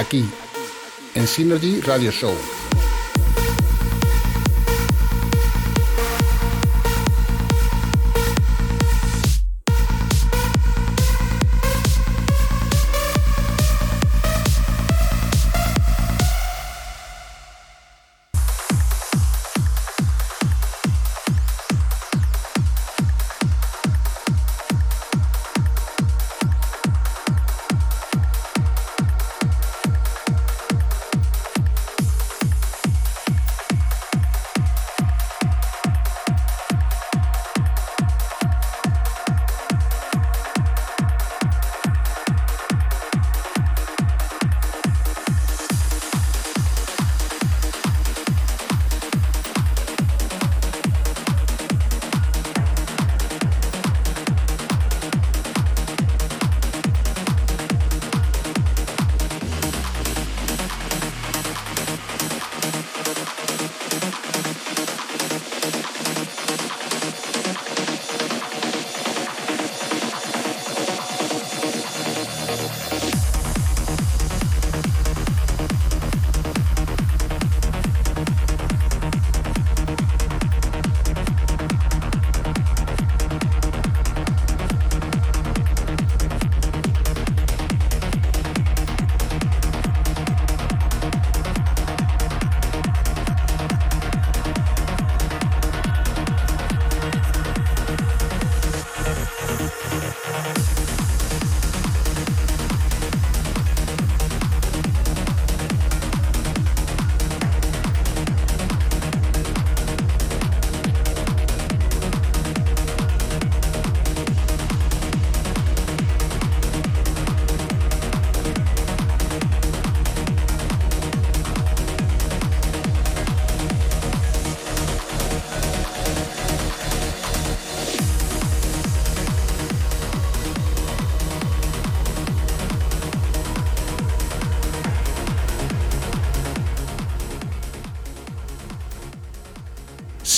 [0.00, 0.24] aquí,
[1.14, 2.59] en Synergy Radio Show.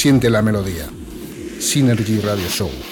[0.02, 0.90] Siente la melodía.
[1.60, 2.91] Synergy Radio Show.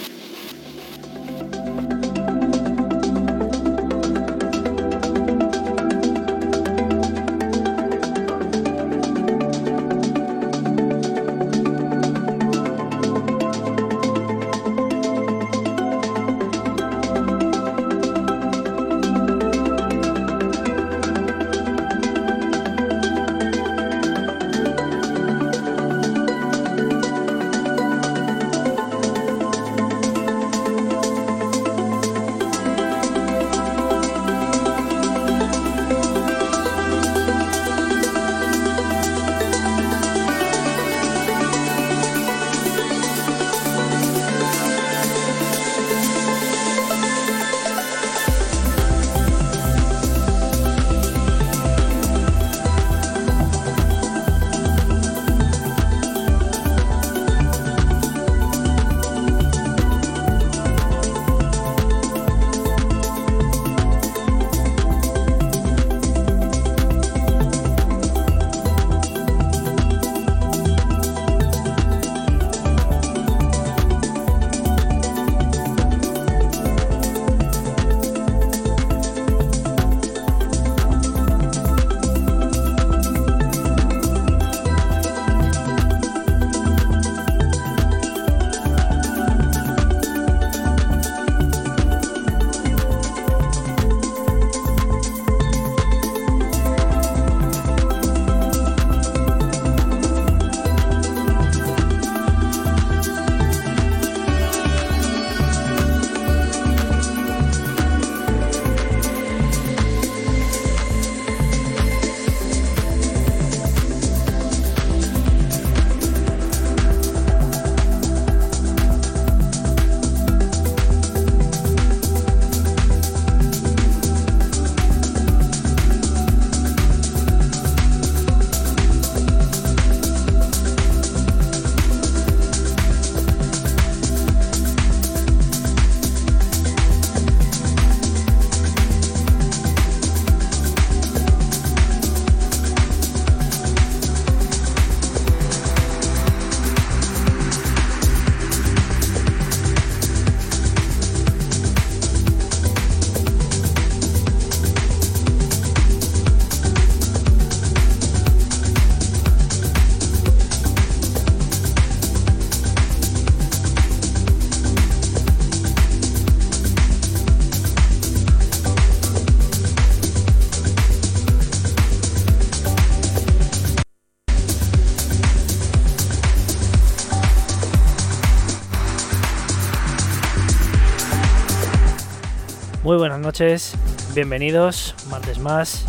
[183.20, 183.74] Buenas noches,
[184.14, 185.84] bienvenidos, martes más,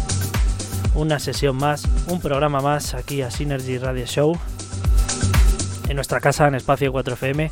[0.95, 4.37] una sesión más, un programa más aquí a Synergy Radio Show,
[5.87, 7.49] en nuestra casa en Espacio 4FM.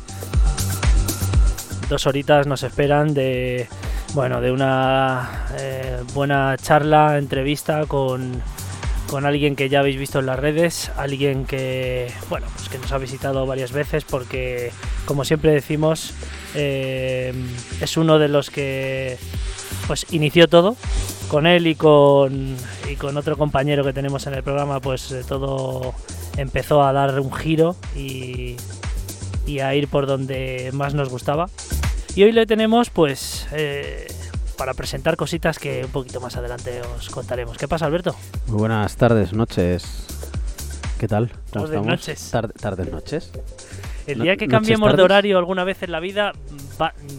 [1.88, 3.68] Dos horitas nos esperan de,
[4.12, 8.42] bueno, de una eh, buena charla, entrevista con,
[9.08, 12.92] con alguien que ya habéis visto en las redes, alguien que, bueno, pues que nos
[12.92, 14.72] ha visitado varias veces porque,
[15.06, 16.12] como siempre decimos,
[16.54, 17.32] eh,
[17.80, 19.16] es uno de los que
[19.90, 20.76] pues inició todo
[21.28, 22.54] con él y con,
[22.88, 25.94] y con otro compañero que tenemos en el programa pues eh, todo
[26.36, 28.54] empezó a dar un giro y,
[29.48, 31.50] y, a ir por donde más nos gustaba.
[32.14, 34.06] Y hoy le tenemos pues eh,
[34.56, 37.58] para presentar cositas que un poquito más adelante os contaremos.
[37.58, 38.14] ¿qué pasa Alberto?
[38.46, 40.06] Muy buenas tardes, noches.
[41.00, 41.32] ¿qué tal?
[41.52, 42.30] ¿Cómo tardes, noches.
[42.30, 43.32] Tardes, noches
[44.12, 46.32] el día que cambiemos de horario alguna vez en la vida,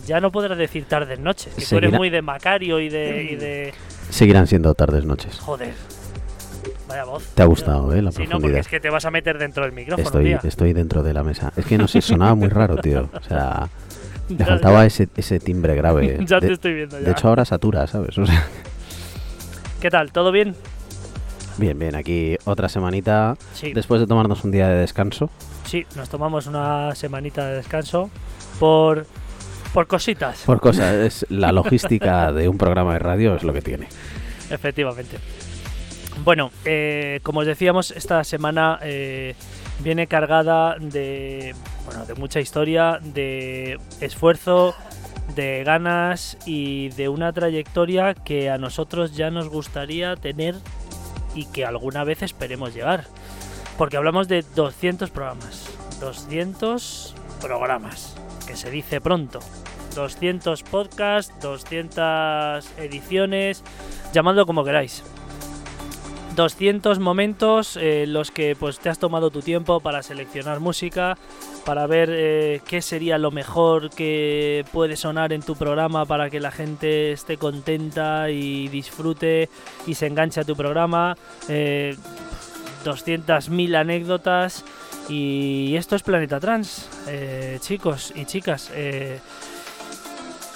[0.06, 1.54] ya no podrás decir tardes noches.
[1.56, 3.74] Que tú eres muy de Macario y de,
[4.10, 5.40] Seguirán siendo tardes noches.
[5.40, 5.74] Joder.
[6.88, 7.26] Vaya voz.
[7.34, 8.02] Te ha gustado, ¿eh?
[8.02, 10.06] La sí, no, porque es que te vas a meter dentro del micrófono.
[10.06, 11.54] Estoy, estoy dentro de la mesa.
[11.56, 13.10] Es que no sé, sonaba muy raro, tío.
[13.14, 13.70] O sea,
[14.30, 16.20] le faltaba ese, ese timbre grave.
[16.26, 17.00] ya te estoy viendo.
[17.00, 17.06] Ya.
[17.06, 18.18] De hecho, ahora satura, ¿sabes?
[18.18, 18.46] O sea...
[19.80, 20.12] ¿Qué tal?
[20.12, 20.56] ¿Todo bien?
[21.62, 21.96] Bien, bien.
[21.96, 23.38] Aquí otra semanita.
[23.76, 25.30] Después de tomarnos un día de descanso.
[25.64, 28.10] Sí, nos tomamos una semanita de descanso
[28.60, 29.06] por,
[29.72, 30.42] por cositas.
[30.44, 33.88] Por cosas, es la logística de un programa de radio es lo que tiene.
[34.50, 35.20] Efectivamente.
[36.24, 39.36] Bueno, eh, como os decíamos, esta semana eh,
[39.84, 41.54] viene cargada de,
[41.86, 44.74] bueno, de mucha historia, de esfuerzo,
[45.36, 50.56] de ganas y de una trayectoria que a nosotros ya nos gustaría tener
[51.36, 53.06] y que alguna vez esperemos llegar.
[53.78, 55.66] Porque hablamos de 200 programas.
[56.00, 58.16] 200 programas.
[58.46, 59.40] Que se dice pronto.
[59.96, 63.64] 200 podcasts, 200 ediciones,
[64.14, 65.04] llamadlo como queráis.
[66.36, 71.18] 200 momentos en los que pues te has tomado tu tiempo para seleccionar música,
[71.66, 76.40] para ver eh, qué sería lo mejor que puede sonar en tu programa para que
[76.40, 79.50] la gente esté contenta y disfrute
[79.86, 81.18] y se enganche a tu programa.
[81.50, 81.96] Eh,
[82.84, 84.64] 200.000 anécdotas.
[85.10, 88.72] Y esto es Planeta Trans, eh, chicos y chicas.
[88.74, 89.20] Eh,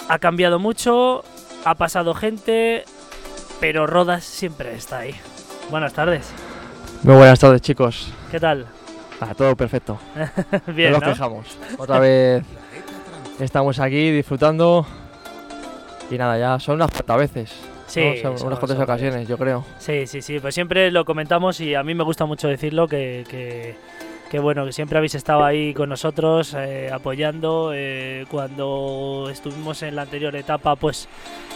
[0.08, 1.24] ha cambiado mucho,
[1.64, 2.84] ha pasado gente,
[3.60, 5.14] pero Rodas siempre está ahí.
[5.70, 6.32] Buenas tardes.
[7.02, 8.12] Muy buenas tardes, chicos.
[8.30, 8.66] ¿Qué tal?
[9.20, 9.98] Ah, todo perfecto.
[10.68, 11.58] Bien, no nos quejamos.
[11.76, 12.44] Otra vez
[13.40, 14.86] estamos aquí disfrutando.
[16.10, 17.52] Y nada, ya son unas cuantas veces.
[17.86, 19.64] Sí, unas cuantas ocasiones, yo creo.
[19.78, 20.38] Sí, sí, sí.
[20.38, 23.76] Pues siempre lo comentamos y a mí me gusta mucho decirlo que,
[24.30, 27.72] que, bueno, que siempre habéis estado ahí con nosotros eh, apoyando.
[27.74, 31.08] Eh, cuando estuvimos en la anterior etapa, pues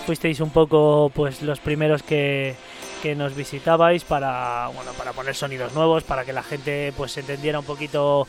[0.06, 2.56] fuisteis un poco pues los primeros que,
[3.02, 7.59] que nos visitabais para bueno para poner sonidos nuevos para que la gente pues entendiera
[7.59, 8.26] un poquito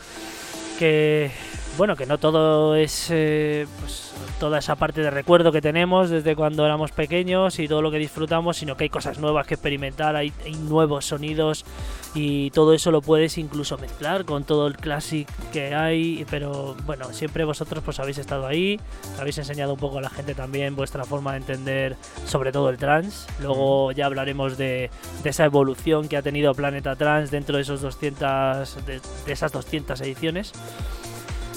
[0.80, 1.32] que
[1.82, 6.36] bueno que no todo es eh, pues, toda esa parte de recuerdo que tenemos desde
[6.36, 10.16] cuando éramos pequeños y todo lo que disfrutamos, sino que hay cosas nuevas que experimentar,
[10.16, 11.66] hay, nuevos sonidos
[12.14, 17.12] y todo eso lo puedes incluso mezclar con todo el classic que hay, pero bueno,
[17.14, 18.80] siempre vosotros pues habéis estado ahí,
[19.20, 21.96] habéis enseñado un poco a la gente también vuestra forma de entender
[22.28, 24.92] sobre todo el trans, luego ya hablaremos de,
[25.24, 30.54] esa evolución que ha tenido Planeta Trans dentro de esos 200 de esas 200 ediciones.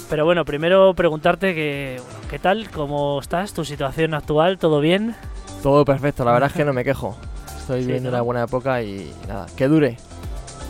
[0.09, 2.69] Pero bueno, primero preguntarte que, ¿qué tal?
[2.69, 3.53] ¿Cómo estás?
[3.53, 4.57] ¿Tu situación actual?
[4.59, 5.15] ¿Todo bien?
[5.63, 7.17] Todo perfecto, la verdad es que no me quejo.
[7.57, 9.97] Estoy viviendo una buena época y nada, que dure.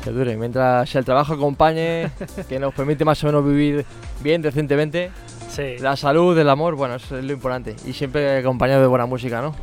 [0.04, 0.38] Que dure.
[0.38, 2.12] Mientras el trabajo acompañe,
[2.50, 3.86] que nos permite más o menos vivir
[4.22, 5.12] bien, decentemente.
[5.50, 5.78] Sí.
[5.80, 7.76] La salud, el amor, bueno, eso es lo importante.
[7.86, 9.54] Y siempre acompañado de buena música, ¿no?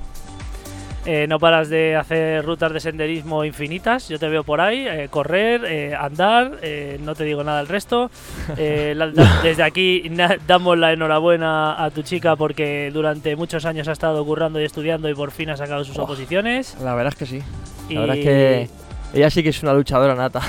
[1.04, 5.08] Eh, no paras de hacer rutas de senderismo infinitas, yo te veo por ahí, eh,
[5.10, 6.58] correr, eh, andar,
[7.00, 8.10] no te digo nada del resto.
[8.56, 10.10] desde aquí
[10.46, 15.08] damos la enhorabuena a tu chica porque durante muchos años ha estado currando y estudiando
[15.08, 16.76] y por fin ha sacado sus oposiciones.
[16.80, 17.42] La verdad es que sí.
[17.90, 18.68] La verdad es que
[19.14, 20.40] ella sí que es una luchadora nata.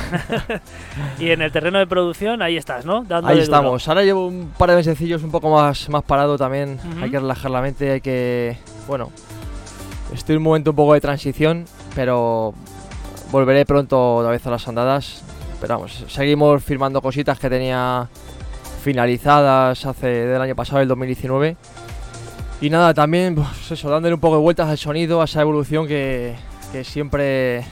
[1.20, 3.06] y en el terreno de producción, ahí estás, ¿no?
[3.24, 3.88] ahí estamos.
[3.88, 6.80] Ahora llevo un par de mesecillos un poco más, más parado también.
[7.02, 8.58] Hay que relajar la mente, hay que.
[8.88, 9.12] Bueno,
[10.14, 11.66] Estoy en un momento un poco de transición,
[11.96, 12.54] pero
[13.32, 15.24] volveré pronto otra vez a las andadas.
[15.60, 18.08] Pero vamos, seguimos firmando cositas que tenía
[18.84, 21.56] finalizadas hace del año pasado, el 2019.
[22.62, 25.88] Y nada, también, pues eso, dándole un poco de vueltas al sonido, a esa evolución
[25.88, 26.36] que,
[26.84, 27.66] siempre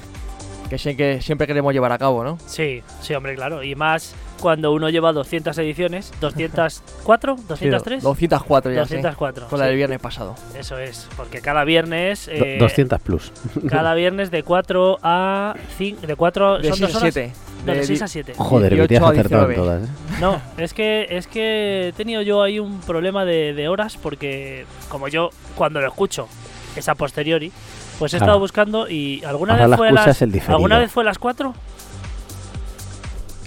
[0.69, 2.37] que siempre queremos llevar a cabo, ¿no?
[2.45, 3.61] Sí, sí, hombre, claro.
[3.61, 9.47] Y más cuando uno lleva 200 ediciones, 204, 203, 204 ya, sí, 204.
[9.47, 9.77] con la del sí.
[9.77, 10.35] viernes pasado.
[10.57, 13.31] Eso es, porque cada viernes eh, 200 plus.
[13.69, 17.13] cada viernes de 4 a 5, de 4 De son 6 dos a horas.
[17.13, 17.33] 7.
[17.65, 18.33] No, de 6 a 7.
[18.37, 19.55] Joder, que 18 te has acertado en 19.
[19.55, 20.17] todas, ¿eh?
[20.19, 24.65] No, es que es que he tenido yo ahí un problema de, de horas porque
[24.89, 26.27] como yo cuando lo escucho
[26.75, 27.51] es a posteriori,
[27.99, 28.31] pues he Claro.
[28.31, 31.05] estado buscando y alguna Ahora vez fue a las es el alguna vez fue a
[31.05, 31.53] las 4?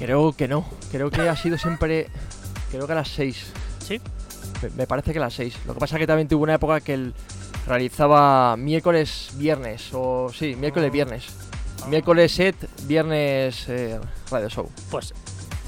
[0.04, 0.66] Creo que no.
[0.92, 2.08] Creo que ha sido siempre.
[2.70, 3.52] Creo que a las 6.
[3.86, 4.00] Sí.
[4.76, 5.56] Me, parece que a las 6.
[5.66, 7.14] Lo que pasa es que también tuve una época que él
[7.66, 9.88] realizaba miércoles, viernes.
[9.94, 11.24] O sí, miércoles, viernes.
[11.88, 12.56] Miércoles set,
[12.86, 13.98] viernes eh,
[14.30, 14.70] radio show.
[14.90, 15.12] Pues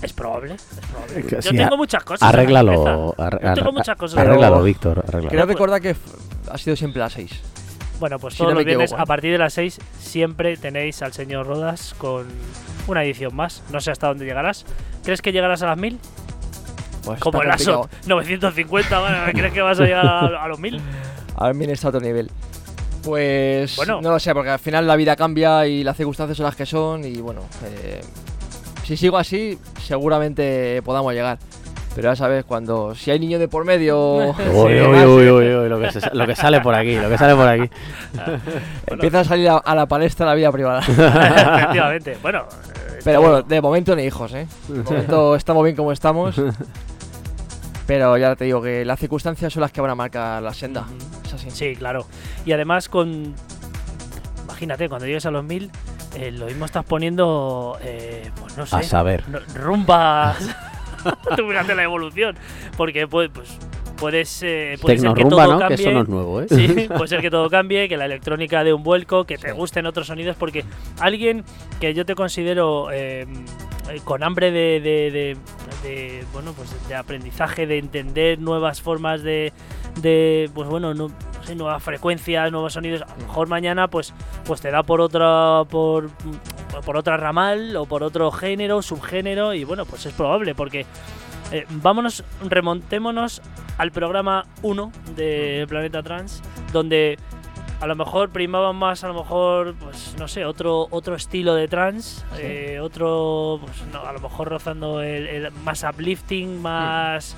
[0.02, 1.23] es probable, es probable.
[1.23, 2.23] Que Yo sí, tengo muchas cosas.
[2.23, 3.14] en la Arréglalo.
[3.16, 4.19] arre- Yo tengo muchas cosas.
[4.19, 4.99] Arréglalo, Víctor.
[5.00, 5.28] arréglalo.
[5.31, 5.95] Creo recordar que
[6.50, 7.31] ha sido siempre a las 6.
[8.00, 9.02] Bueno, pues Si todos no me los viernes equivoco, ¿eh?
[9.02, 12.26] a partir de las 6 siempre tenéis al señor Rodas con
[12.87, 13.62] una edición más.
[13.71, 14.64] No sé hasta dónde llegarás.
[15.05, 15.99] ¿Crees que llegarás a las 1000?
[17.05, 17.73] Pues Como el está.
[17.73, 20.81] ASOT 950, bueno, ¿crees que vas a llegar a, a los 1000?
[21.37, 22.31] A mí está a otro nivel.
[23.05, 24.00] Pues Bueno.
[24.00, 26.66] no lo sé, porque al final la vida cambia y las circunstancias son las que
[26.66, 28.00] son y bueno, eh,
[28.85, 31.38] si sigo así seguramente podamos llegar.
[31.97, 33.97] Pero ya sabes, cuando si hay niño de por medio,
[34.53, 37.09] Uy, y uy, uy, uy, uy, lo que, se- lo que sale por aquí, lo
[37.09, 37.69] que sale por aquí.
[38.87, 40.81] empieza a salir a, a la palestra la vida privada.
[40.87, 42.19] Efectivamente.
[42.23, 42.45] Bueno,
[43.03, 44.47] Pero bueno, de momento ni hijos, ¿eh?
[44.69, 46.38] De momento estamos bien como estamos.
[47.87, 50.85] Pero ya te digo que las circunstancias son las que van a marcar la senda.
[51.25, 51.50] Es así.
[51.50, 52.05] Sí, claro.
[52.45, 53.35] Y además con...
[54.45, 55.71] Imagínate, cuando llegues a los 1000,
[56.17, 59.23] eh, lo mismo estás poniendo, eh, pues no sé, A saber.
[59.55, 60.37] rumbas.
[61.36, 62.36] Tú fíjate la evolución.
[62.76, 63.56] Porque pues, pues
[63.96, 64.42] puedes...
[64.42, 65.58] Eh, puede ser que todo ¿no?
[65.58, 65.76] cambie.
[65.76, 66.46] Que eso no es nuevo, ¿eh?
[66.50, 69.86] Sí, puede ser que todo cambie, que la electrónica dé un vuelco, que te gusten
[69.86, 70.64] otros sonidos, porque
[71.00, 71.44] alguien
[71.80, 73.26] que yo te considero eh,
[74.04, 75.36] con hambre de, de- de-
[75.82, 79.52] de, bueno pues de aprendizaje, de entender nuevas formas de,
[79.97, 84.12] de pues bueno, no, no sé, nuevas frecuencias, nuevos sonidos, a lo mejor mañana pues
[84.45, 86.11] pues te da por otra por
[86.85, 90.85] por otra ramal o por otro género, subgénero y bueno, pues es probable porque
[91.53, 93.41] eh, vámonos, remontémonos
[93.79, 97.19] al programa 1 de Planeta Trans, donde
[97.81, 101.69] a lo mejor primaban más, a lo mejor, pues no sé, otro otro estilo de
[101.69, 102.41] trans, Sí.
[102.43, 107.37] eh, otro, pues no, a lo mejor rozando el, el más uplifting, más...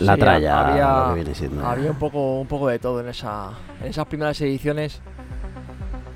[0.00, 1.66] La Sí, tralla, había- lo que viene siendo.
[1.66, 3.50] Había un poco, un poco de todo en, esa,
[3.82, 5.00] en esas primeras ediciones.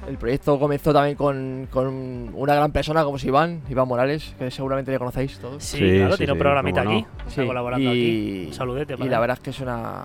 [0.08, 4.50] El proyecto comenzó también con, con una gran persona como es Iván, Iván Morales, que
[4.50, 5.64] seguramente le conocéis todos.
[5.64, 6.98] Sí, Sí, claro, sí, tiene un programita cómo no.
[7.00, 8.44] aquí, está colaborando aquí.
[8.48, 10.04] Un saludete y la verdad es que es una,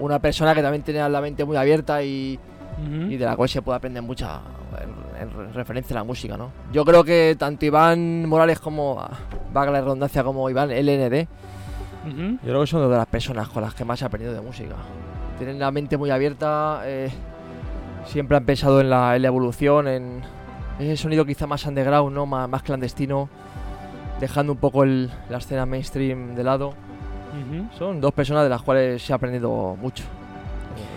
[0.00, 2.38] una persona que también tiene la mente muy abierta y,
[3.08, 4.40] y de la cual se puede aprender mucha
[4.82, 6.50] en, en referencia a la música, ¿no?
[6.72, 8.96] Yo creo que tanto Iván Morales como,
[9.52, 11.28] valga la redundancia, como Iván LND,
[12.06, 12.32] Ujú.
[12.42, 14.74] yo creo que son de las personas con las que más he aprendido de música.
[15.38, 17.10] Tienen la mente muy abierta, eh,
[18.06, 20.22] siempre han pensado en la, en la evolución, en
[20.78, 22.26] ese sonido quizá más underground, ¿no?
[22.26, 23.28] más, más clandestino,
[24.20, 26.68] dejando un poco el- la escena mainstream de lado.
[26.68, 27.66] Ujú.
[27.78, 30.04] Son dos personas de las cuales he aprendido mucho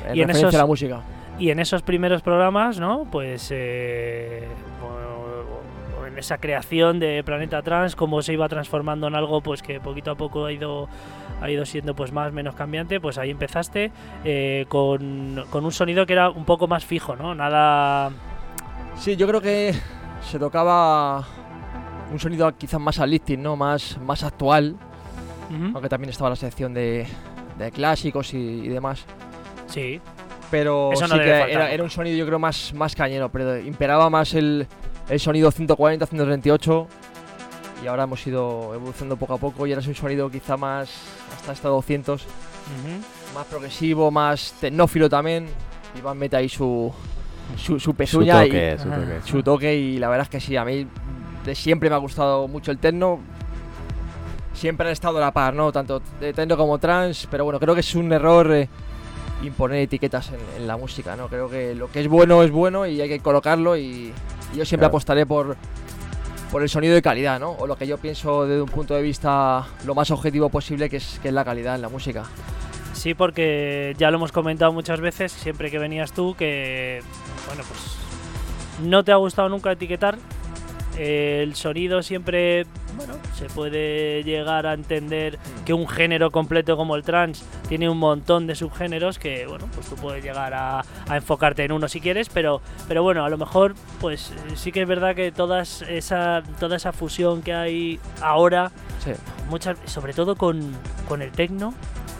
[0.07, 1.01] en, Y en referencia esos- a la música.
[1.39, 3.05] Y en esos primeros programas, ¿no?
[3.11, 5.06] Pues eh, en
[6.17, 10.15] esa creación de Planeta Trans, cómo se iba transformando en algo pues que poquito a
[10.15, 10.87] poco ha ido
[11.41, 13.91] ha ido siendo pues más menos cambiante, pues ahí empezaste
[14.23, 17.35] eh, con, con un sonido que era un poco más fijo, ¿no?
[17.35, 18.11] Nada
[18.97, 19.73] Sí, yo creo que
[20.21, 21.23] se tocaba
[22.11, 23.55] un sonido quizás más uplifting, ¿no?
[23.55, 24.75] Más, más actual,
[25.73, 27.05] aunque también estaba la sección de,
[27.57, 29.05] de clásicos y, y demás.
[29.67, 30.01] Sí,
[30.49, 31.73] Pero Eso no sí debe que faltar era, nunca.
[31.73, 34.65] era un sonido yo creo más, más cañero, pero imperaba más el,
[35.09, 36.87] el sonido 140, 138
[37.83, 40.89] y ahora hemos ido evolucionando poco a poco y ahora es un sonido quizá más
[41.35, 43.35] hasta hasta 200, Ujú.
[43.35, 45.47] más progresivo, más tecnófilo también.
[45.97, 46.91] Iván mete ahí su,
[47.55, 49.21] su, su Su pezuña y toque, su toque.
[49.23, 50.85] su toque y la verdad es que sí, a mí
[51.45, 53.19] de siempre me ha gustado mucho el techno.
[54.53, 55.71] Siempre han estado a la par, ¿no?
[55.71, 58.67] Tanto de techno como trans, pero bueno, creo que es un error eh,
[59.43, 61.27] imponer etiquetas en, en la música, ¿no?
[61.27, 64.11] Creo que lo que es bueno es bueno y hay que colocarlo y
[64.55, 64.87] yo siempre Claro.
[64.87, 65.55] apostaré por,
[66.51, 67.51] por el sonido de calidad, ¿no?
[67.51, 70.97] O lo que yo pienso desde un punto de vista lo más objetivo posible, que
[70.97, 72.23] es, que es la calidad en la música.
[72.93, 77.01] Sí, porque ya lo hemos comentado muchas veces, siempre que venías tú, que,
[77.45, 77.97] bueno, pues
[78.87, 80.17] no te ha gustado nunca etiquetar.
[80.97, 87.03] El sonido siempre, bueno, se puede llegar a entender que un género completo como el
[87.03, 91.63] trance tiene un montón de subgéneros que, bueno, pues tú puedes llegar a, a enfocarte
[91.63, 94.87] en uno si quieres, pero, pero bueno, a lo mejor, pues eh, sí que es
[94.87, 98.71] verdad que todas esa, toda esa fusión que hay ahora,
[99.03, 99.11] Sí.
[99.49, 100.71] muchas, sobre todo con,
[101.07, 101.73] con el techno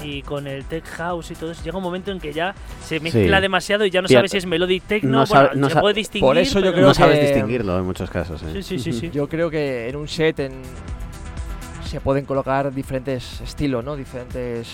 [0.04, 2.54] y con el tech house y todo eso, llega un momento en que ya
[2.86, 3.42] se mezcla Sí.
[3.42, 5.96] demasiado y ya no sabes si es melodic techno, no bueno, sabe- no se puede
[5.96, 6.28] distinguir.
[6.28, 8.42] Por eso yo creo no sabes que- distinguirlo en muchos casos.
[8.44, 8.50] ¿eh?
[8.54, 9.10] Sí, sí, sí, sí.
[9.12, 10.62] Yo creo que en un set en-
[11.90, 13.96] se pueden colocar diferentes estilos, ¿no?
[13.96, 14.68] Diferentes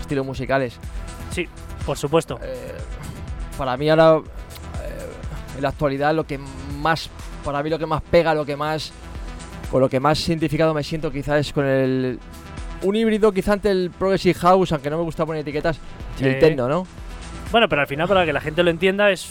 [0.00, 0.78] estilos musicales.
[1.30, 1.48] Sí,
[1.86, 2.38] por supuesto.
[2.42, 2.74] Eh,
[3.58, 6.38] para mí ahora, eh, en la actualidad, lo que
[6.80, 7.08] más,
[7.44, 8.92] para mí lo que más pega, lo que más,
[9.70, 12.18] con lo que más identificado me siento quizás es con el,
[12.84, 15.78] un híbrido quizá ante el Progressive House, aunque no me gusta poner etiquetas,
[16.20, 16.40] y el Sí.
[16.40, 16.86] techno, ¿no?
[17.50, 19.30] Bueno, pero al final, para que la gente lo entienda, es.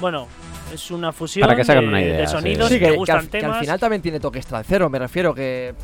[0.00, 0.26] Bueno,
[0.72, 2.90] es una fusión Para que se hagan de, una idea, de sonidos Sí, que, que,
[2.92, 3.60] que gustan al, que al temas.
[3.60, 5.74] final también tiene toques tranceros, me refiero que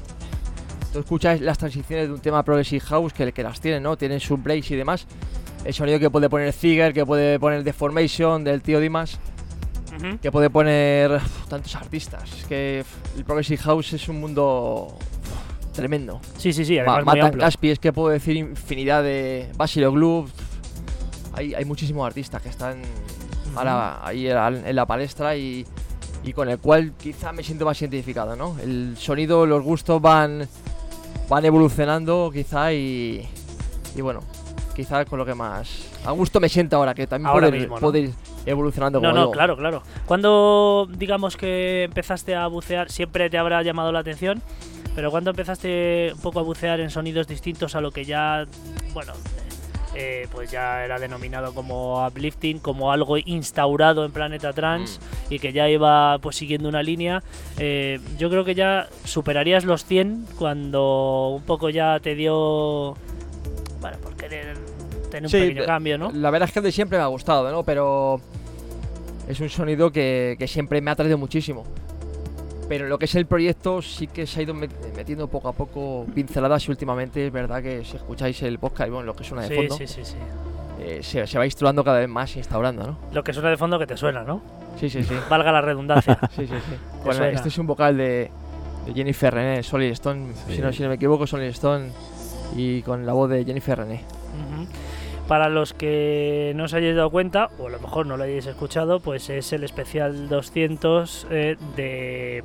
[0.92, 3.96] tú escuchas las transiciones de un tema Progressive House que, que las tiene, ¿no?
[3.96, 5.06] Tienen sus breaks y demás.
[5.64, 9.18] El sonido que puede poner Ziger, que puede poner Deformation del tío Dimas,
[10.22, 12.32] que puede poner uf, tantos artistas.
[12.38, 12.84] Es que
[13.16, 14.96] el Progressive House es un mundo
[15.80, 16.20] tremendo.
[16.38, 17.40] Sí, sí, sí, Ma- además muy Matan.
[17.40, 20.26] Caspi, es que puedo decir infinidad de Basilo Glue.
[21.32, 22.82] Hay, hay muchísimos artistas que están
[23.56, 25.66] ahora ahí en la- palestra y,
[26.24, 28.56] y con el cual quizá me siento más identificado, ¿no?
[28.62, 30.46] El sonido, los gustos van,
[31.28, 33.26] van evolucionando quizá y,
[33.96, 34.20] y bueno,
[34.74, 35.70] quizá con lo que más
[36.04, 37.80] a gusto me siento ahora, que también Ahora puede, mismo, ¿no?
[37.80, 38.12] puede ir
[38.46, 39.00] evolucionando.
[39.00, 39.32] No, como no, digo.
[39.32, 39.82] claro, claro.
[40.06, 44.42] Cuando digamos que empezaste a bucear, siempre te habrá llamado la atención,
[44.94, 48.46] pero cuando empezaste un poco a bucear en sonidos distintos a lo que ya,
[48.92, 49.12] bueno,
[49.94, 55.34] eh, pues ya era denominado como uplifting, como algo instaurado en Planeta Trans Mm.
[55.34, 57.22] y que ya iba pues siguiendo una línea,
[57.58, 62.96] eh, yo creo que ya superarías los 100 cuando un poco ya te dio,
[63.80, 64.56] bueno, por querer
[65.10, 66.10] tener un Sí, pequeño cambio, ¿no?
[66.12, 67.62] La verdad es que de siempre me ha gustado, ¿no?
[67.64, 68.20] Pero
[69.28, 71.64] es un sonido que, que siempre me ha traído muchísimo.
[72.68, 75.52] Pero lo que es el proyecto sí que se ha ido met- metiendo poco a
[75.52, 79.24] poco pinceladas y últimamente es verdad que si escucháis el podcast y bueno, lo que
[79.24, 80.14] suena de Sí, fondo, sí, sí, sí.
[80.80, 82.98] eh, se, se va instaurando cada vez más instaurando, ¿no?
[83.12, 84.40] Lo que suena de fondo que te suena, ¿no?
[84.78, 85.14] Sí, sí, sí.
[85.28, 86.16] Valga la redundancia.
[86.36, 86.76] sí, sí, sí.
[87.04, 88.30] Bueno, este es un vocal de,
[88.86, 90.54] de Jennifer René, Solid Stone, Sí.
[90.54, 91.88] si, no, si no me equivoco, Solid Stone
[92.56, 93.94] y con la voz de Jennifer René.
[93.96, 94.66] Ujú.
[95.30, 98.46] Para los que no os hayáis dado cuenta, o a lo mejor no lo hayáis
[98.46, 102.42] escuchado, pues es el especial 200 eh, de,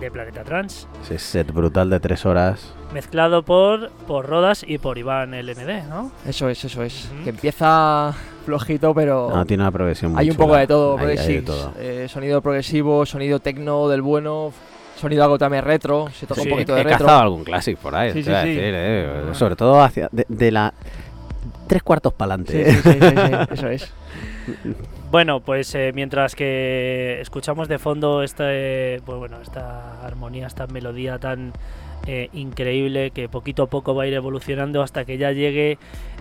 [0.00, 2.72] de Planeta Trans, Ese set brutal de tres horas.
[2.94, 6.12] mezclado por, por Rodas y por Iván LND, ¿no?
[6.24, 7.10] Eso es, eso es.
[7.24, 8.14] Que empieza
[8.44, 9.28] flojito, pero...
[9.34, 10.46] No, tiene una progresión muy Hay un chula.
[10.46, 11.72] poco de todo, Hay- hay de progressive, todo.
[11.80, 14.52] eh, sonido progresivo, sonido tecno del bueno,
[14.96, 17.04] sonido algo también retro, se toca Sí, un poquito He de retro.
[17.04, 19.34] cazado algún clásico por ahí, Sí, sí, decir, eh, Bueno.
[19.34, 20.72] sobre todo hacia de, de la
[21.66, 22.72] tres cuartos para Sí, adelante.
[22.72, 23.92] sí, sí, sí, sí, eso es.
[25.10, 31.18] Bueno, pues eh, mientras que escuchamos de fondo este, pues bueno, esta armonía, esta melodía
[31.18, 31.52] tan
[32.06, 35.78] eh, increíble que poquito a poco va a ir evolucionando hasta que ya llegue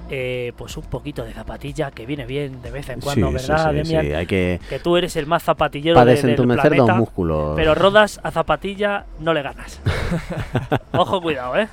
[0.10, 3.70] eh, pues un poquito de zapatilla que viene bien de vez en cuando, Sí, ¿verdad,
[3.72, 4.06] sí, Demian?
[4.06, 6.94] sí, hay que Que tú eres el más zapatillero para de- del desentumecer los planeta,
[7.00, 7.54] músculos.
[7.56, 9.80] pero Rodas a zapatilla no le ganas.
[10.94, 11.68] Ojo, cuidado, ¿eh?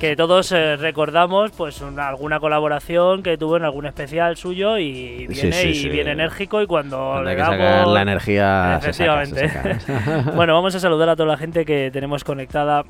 [0.00, 5.20] Que todos eh, recordamos pues una- alguna colaboración que tuvo en algún especial suyo y
[5.20, 5.88] Sí, viene sí, y sí.
[5.88, 7.92] viene enérgico y cuando, Cuando le damos...
[7.94, 9.80] la energía se saca, se Efectivamente.
[9.88, 10.30] saca.
[10.36, 12.84] Bueno, vamos a saludar a toda la gente que tenemos conectada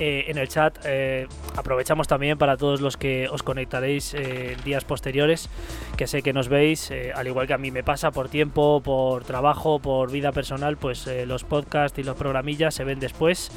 [0.00, 0.78] eh, en el chat.
[0.86, 5.50] Eh, aprovechamos también para todos los que os conectaréis eh, en días posteriores,
[5.98, 8.80] que sé que nos veis, eh, al igual que a mí me pasa por tiempo,
[8.82, 13.50] por trabajo, por vida personal, pues eh, los podcasts y los programillas se ven después,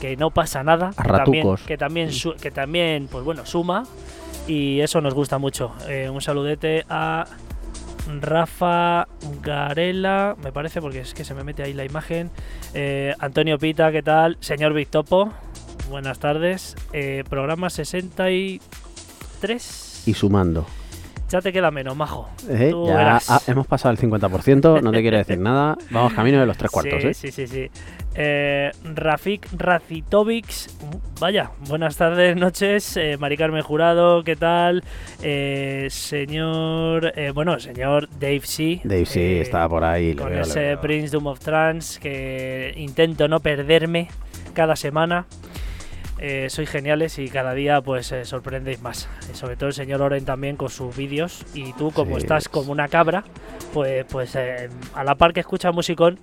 [0.00, 1.62] que no pasa nada, A que también, ratucos.
[1.66, 3.84] que también, su- que también, pues bueno, suma
[4.46, 5.72] y eso nos gusta mucho.
[5.88, 7.24] Eh, un saludete a
[8.20, 9.08] Rafa
[9.42, 12.30] Garela, me parece, porque es que se me mete ahí la imagen.
[12.74, 14.36] Eh, Antonio Pita, ¿qué tal?
[14.40, 15.32] Señor Victopo,
[15.88, 16.76] buenas tardes.
[16.92, 20.02] Eh, programa 63.
[20.06, 20.66] Y sumando.
[21.34, 22.30] Ya te queda menos, majo.
[22.48, 25.76] Eh, ya ah, hemos pasado el 50%, no te quiero decir nada.
[25.90, 27.14] Vamos camino de los tres cuartos, sí, ¿eh?
[27.14, 27.70] sí, sí, sí.
[28.14, 30.46] Eh, Rafik Racitovic,
[31.18, 32.96] vaya, buenas tardes, noches.
[32.96, 34.84] Eh, Mari Carmen Jurado, ¿qué tal?
[35.24, 38.80] Eh, señor, bueno, señor Dave C.
[38.84, 40.14] Dave eh, estaba por ahí.
[40.14, 40.76] con veo, ese.
[40.76, 44.06] Prince Doom of Trance que intento no perderme
[44.52, 45.26] cada semana.
[46.26, 49.10] Eh, sois geniales y cada día pues eh, sorprendéis más.
[49.30, 51.44] Y sobre todo el señor Oren también con sus vídeos.
[51.52, 53.24] Y tú como Sí, estás es- como una cabra,
[53.74, 56.18] pues, pues eh, a la par que escuchas musicón,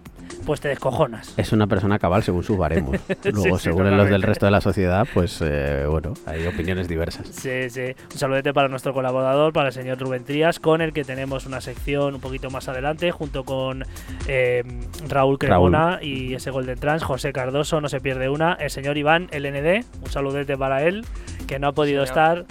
[0.46, 1.36] pues te descojonas.
[1.38, 2.98] Es una persona cabal según sus baremos.
[3.26, 7.28] Luego, sí, según los del resto de la sociedad, pues eh, bueno, hay opiniones diversas.
[7.28, 7.94] Sí, sí.
[8.14, 11.62] Un saludete para nuestro colaborador, para el señor Rubén Trías, con el que tenemos una
[11.62, 13.86] sección un poquito más adelante, junto con
[14.28, 14.64] eh,
[15.08, 19.28] Raúl Cremona y ese Golden Trans, José Cardoso, no se pierde una, el señor Iván
[19.32, 21.06] LND, un saludete para él,
[21.48, 22.40] que no ha podido Señor.
[22.40, 22.46] estar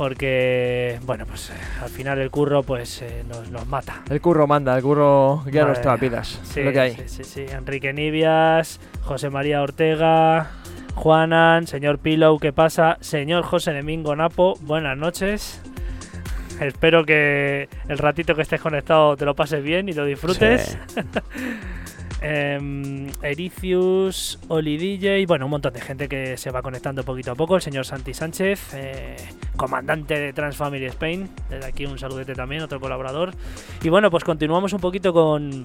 [0.00, 4.02] porque, bueno, pues eh, al final el curro pues eh, nos, nos mata.
[4.08, 6.40] El curro manda, el curro guía Madre nuestras vidas.
[6.42, 6.94] Sí, es lo que hay.
[6.94, 7.44] sí, sí, sí.
[7.50, 10.52] Enrique Nibias, José María Ortega,
[10.94, 12.96] Juanan, señor Pillow, ¿qué pasa?
[13.00, 15.60] Señor José Domingo Napo, buenas noches.
[16.60, 20.78] Espero que el ratito que estés conectado te lo pases bien y lo disfrutes.
[22.22, 27.34] Em, Ericius, Oli DJ, bueno, un montón de gente que se va conectando poquito a
[27.34, 27.56] poco.
[27.56, 29.16] El señor Santi Sánchez, eh,
[29.56, 31.30] comandante de Transfamily Spain.
[31.48, 33.32] Desde aquí un saludete también, otro colaborador.
[33.82, 35.64] Y bueno, pues continuamos un poquito con,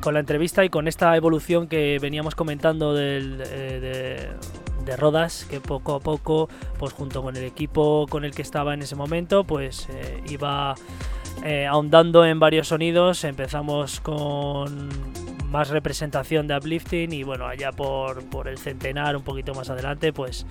[0.00, 4.28] con la entrevista y con esta evolución que veníamos comentando eh, de,
[4.84, 8.74] de Rodas, que poco a poco, pues junto con el equipo con el que estaba
[8.74, 10.74] en ese momento, pues eh, iba
[11.44, 13.24] eh, ahondando en varios sonidos.
[13.24, 14.88] Empezamos con
[15.54, 20.12] más representación de uplifting y bueno, allá por, por el centenar, un poquito más adelante,
[20.12, 20.44] pues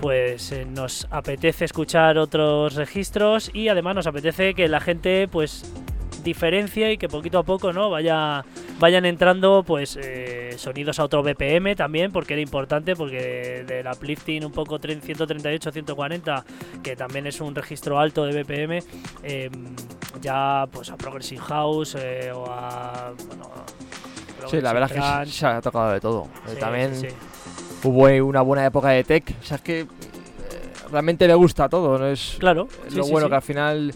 [0.00, 5.70] pues eh, nos apetece escuchar otros registros y además nos apetece que la gente pues
[6.24, 8.44] diferencie y que poquito a poco no vaya
[8.78, 14.46] vayan entrando pues eh, sonidos a otro BPM también porque era importante porque del uplifting
[14.46, 16.44] un poco 3- 138 140
[16.82, 18.78] que también es un registro alto de BPM
[19.24, 19.50] eh,
[20.22, 23.50] ya pues a progressive house eh, o a bueno,
[24.48, 26.28] Sí, la verdad es que se, ha tocado de todo.
[26.46, 27.88] Sí, También sí, sí.
[27.88, 29.34] hubo una buena época de tech.
[29.40, 29.86] O sea, es que eh,
[30.90, 31.98] realmente le gusta todo.
[31.98, 32.06] ¿no?
[32.06, 33.94] Es claro es lo bueno que al final,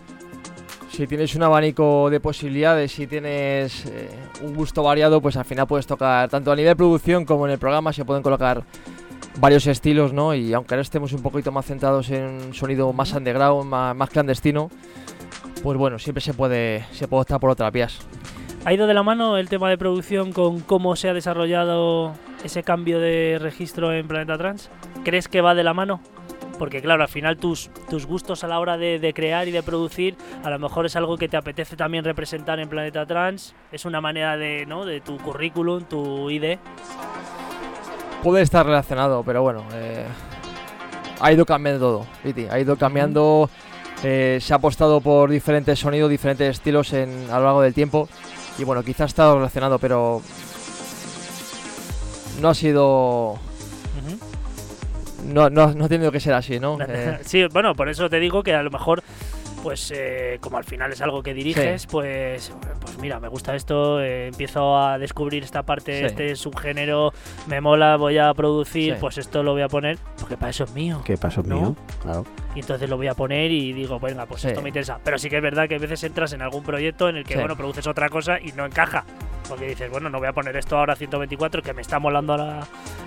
[0.90, 4.08] si tienes un abanico de posibilidades, si tienes eh,
[4.42, 7.52] un gusto variado, pues al final puedes tocar tanto a nivel de producción como en
[7.52, 8.64] el programa se pueden colocar
[9.38, 10.34] varios estilos, ¿no?
[10.34, 14.10] Y aunque ahora estemos un poquito más centrados en un sonido más underground, más, más
[14.10, 14.70] clandestino,
[15.62, 17.98] pues bueno, siempre se puede, se puede optar por otras vías.
[18.66, 22.64] ¿Ha ido de la mano el tema de producción con cómo se ha desarrollado ese
[22.64, 24.70] cambio de registro en Planeta Trans?
[25.04, 26.00] ¿Crees que va de la mano?
[26.58, 29.62] Porque claro, al final tus, tus gustos a la hora de, de crear y de
[29.62, 33.54] producir, a lo mejor es algo que te apetece también representar en Planeta Trans.
[33.70, 34.84] Es una manera de, ¿no?
[34.84, 36.58] de tu currículum, tu ID.
[38.24, 40.06] Puede estar relacionado, pero bueno, eh,
[41.20, 43.48] ha ido cambiando todo, Viti, ha ido cambiando,
[44.02, 48.08] eh, se ha apostado por diferentes sonidos, diferentes estilos en, a lo largo del tiempo
[48.58, 50.22] y bueno, quizás ha estado relacionado, pero
[52.40, 53.38] no ha sido,
[55.24, 56.78] no, no, no ha tenido que ser así, ¿no?
[56.88, 59.02] Eh, Sí, bueno, por eso te digo que a lo mejor,
[59.66, 64.00] pues eh, como al final es algo que diriges, pues, pues mira, me gusta esto,
[64.00, 66.04] eh, empiezo a descubrir esta parte, Sí.
[66.04, 67.12] este subgénero,
[67.48, 68.98] me mola, voy a producir, Sí.
[69.00, 71.02] pues esto lo voy a poner, porque para eso es mío.
[71.04, 71.56] ¿Qué pasó ¿No?
[71.56, 71.76] mío?
[72.00, 72.24] Claro.
[72.54, 74.46] Y entonces lo voy a poner y digo, venga, pues Sí.
[74.48, 75.00] esto me interesa.
[75.02, 77.32] Pero sí que es verdad que a veces entras en algún proyecto en el que,
[77.34, 77.40] Sí.
[77.40, 79.04] bueno, produces otra cosa y no encaja.
[79.48, 82.34] Porque dices, bueno, no voy a poner esto ahora a 124, que me está molando
[82.34, 82.60] ahora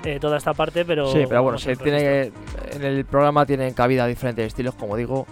[0.04, 1.10] eh, toda esta parte, pero...
[1.10, 2.32] sí, pero bueno, se tiene que-
[2.74, 5.26] en el programa tienen cabida diferentes estilos, como digo.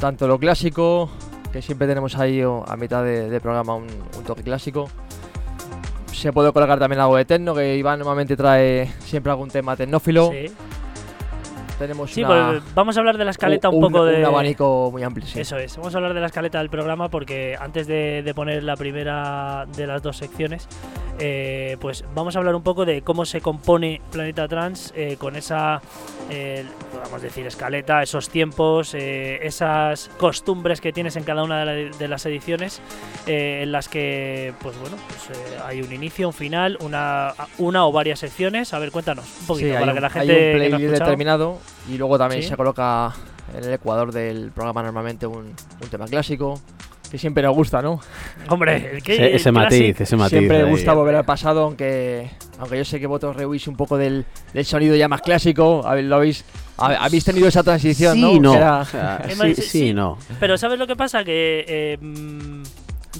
[0.00, 1.10] Tanto lo clásico,
[1.52, 3.86] que siempre tenemos ahí a mitad de, de programa un,
[4.16, 4.88] un toque clásico.
[6.12, 10.30] Se puede colocar también algo de techno, que Iván normalmente trae siempre algún tema tecnófilo.
[10.30, 10.46] Sí,
[11.78, 14.18] Tenemos Sí, una- pues vamos a hablar de la escaleta un, un, poco de...
[14.18, 15.26] un abanico muy amplio.
[15.26, 15.40] Sí.
[15.40, 18.62] Eso es, vamos a hablar de la escaleta del programa porque antes de, de poner
[18.64, 20.68] la primera de las dos secciones,
[21.20, 25.36] eh, pues vamos a hablar un poco de cómo se compone Planeta Trans eh, con
[25.36, 25.82] esa,
[26.30, 31.66] eh, podemos decir, escaleta, esos tiempos, eh, esas costumbres que tienes en cada una de,
[31.90, 32.80] la- de las ediciones,
[33.26, 37.86] eh, en las que, pues bueno, pues, eh, hay un inicio, un final, una, una
[37.86, 38.72] o varias secciones.
[38.72, 40.44] A ver, cuéntanos un poquito Sí, hay para un, que la hay gente un que
[40.44, 42.48] no ha playlist escuchado- determinado y luego también Sí.
[42.48, 43.12] se coloca
[43.56, 45.46] en el ecuador del programa normalmente un,
[45.82, 46.60] un tema clásico
[47.10, 48.00] que siempre nos gusta, ¿no?
[48.48, 50.38] Hombre, el que Ese, matiz, ese matiz.
[50.38, 53.96] Siempre me gusta volver al pasado, aunque aunque yo sé que vosotros rehuís un poco
[53.96, 55.82] del, del sonido ya más clásico.
[55.86, 56.44] A ver, lo habéis,
[56.76, 58.34] hab- habéis tenido esa transición, Sí, ¿no?
[58.40, 58.52] no.
[58.52, 59.94] Que era- O sea, Es sí, sí, sí.
[59.94, 60.18] no.
[60.38, 61.24] Pero ¿sabes lo que pasa?
[61.24, 61.98] Que eh,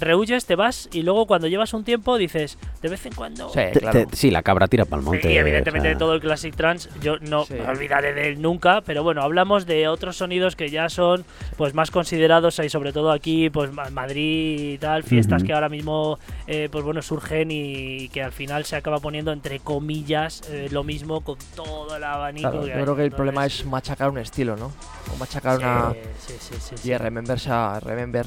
[0.01, 3.49] rehuyes, te vas y luego cuando llevas un tiempo dices, de vez en cuando...
[3.49, 4.07] Sí, Te- claro.
[4.07, 5.31] te- sí, la cabra tira para el monte.
[5.31, 7.53] y evidentemente o sea, todo el Classic Trance yo no Sí.
[7.53, 11.23] me olvidaré de él nunca, pero bueno, hablamos de otros sonidos que ya son
[11.57, 15.69] pues más considerados y sobre todo aquí pues Ma- Madrid y tal, fiestas que ahora
[15.69, 20.67] mismo eh, pues bueno surgen y que al final se acaba poniendo entre comillas eh,
[20.71, 22.49] lo mismo con todo el abanico.
[22.49, 24.71] Claro, yo creo que el problema es machacar un estilo, ¿no?
[25.13, 25.93] O machacar sí, una.
[26.19, 26.97] sí, sí, sí, Y sí.
[26.97, 28.25] remember esa, remember,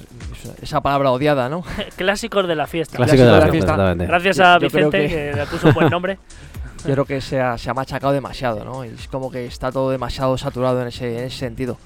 [0.62, 1.63] esa palabra odiada, ¿no?
[1.96, 2.96] Clásicos de la fiesta.
[2.96, 3.72] Clásicos de la fiesta, fiesta.
[3.72, 4.06] exactamente.
[4.06, 5.32] Gracias a yo Vicente, que- que...
[5.36, 6.18] le puso un buen nombre.
[6.86, 8.84] Yo creo que se ha, se ha machacado demasiado, ¿no?
[8.84, 11.78] Y es como que está todo demasiado saturado en ese, en ese sentido.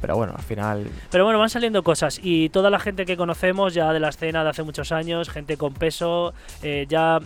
[0.00, 0.88] Pero bueno, al final.
[1.12, 4.42] Pero bueno, van saliendo cosas y toda la gente que conocemos ya de la escena
[4.42, 7.20] de hace muchos años, gente con peso, eh, ya,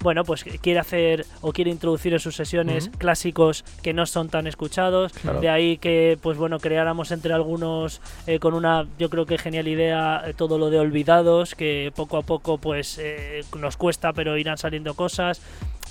[0.00, 4.46] bueno, pues quiere hacer o quiere introducir en sus sesiones clásicos que no son tan
[4.46, 5.12] escuchados.
[5.12, 5.40] Claro.
[5.40, 9.68] De ahí que, pues bueno, creáramos entre algunos eh, con una, yo creo que genial
[9.68, 14.36] idea, eh, todo lo de olvidados, que poco a poco pues eh, nos cuesta, pero
[14.36, 15.40] irán saliendo cosas.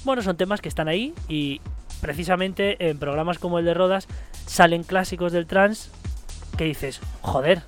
[0.03, 1.61] Bueno, son temas que están ahí y
[2.01, 4.07] precisamente en programas como el de Rodas
[4.45, 5.89] salen clásicos del trans
[6.57, 7.63] que dices, joder.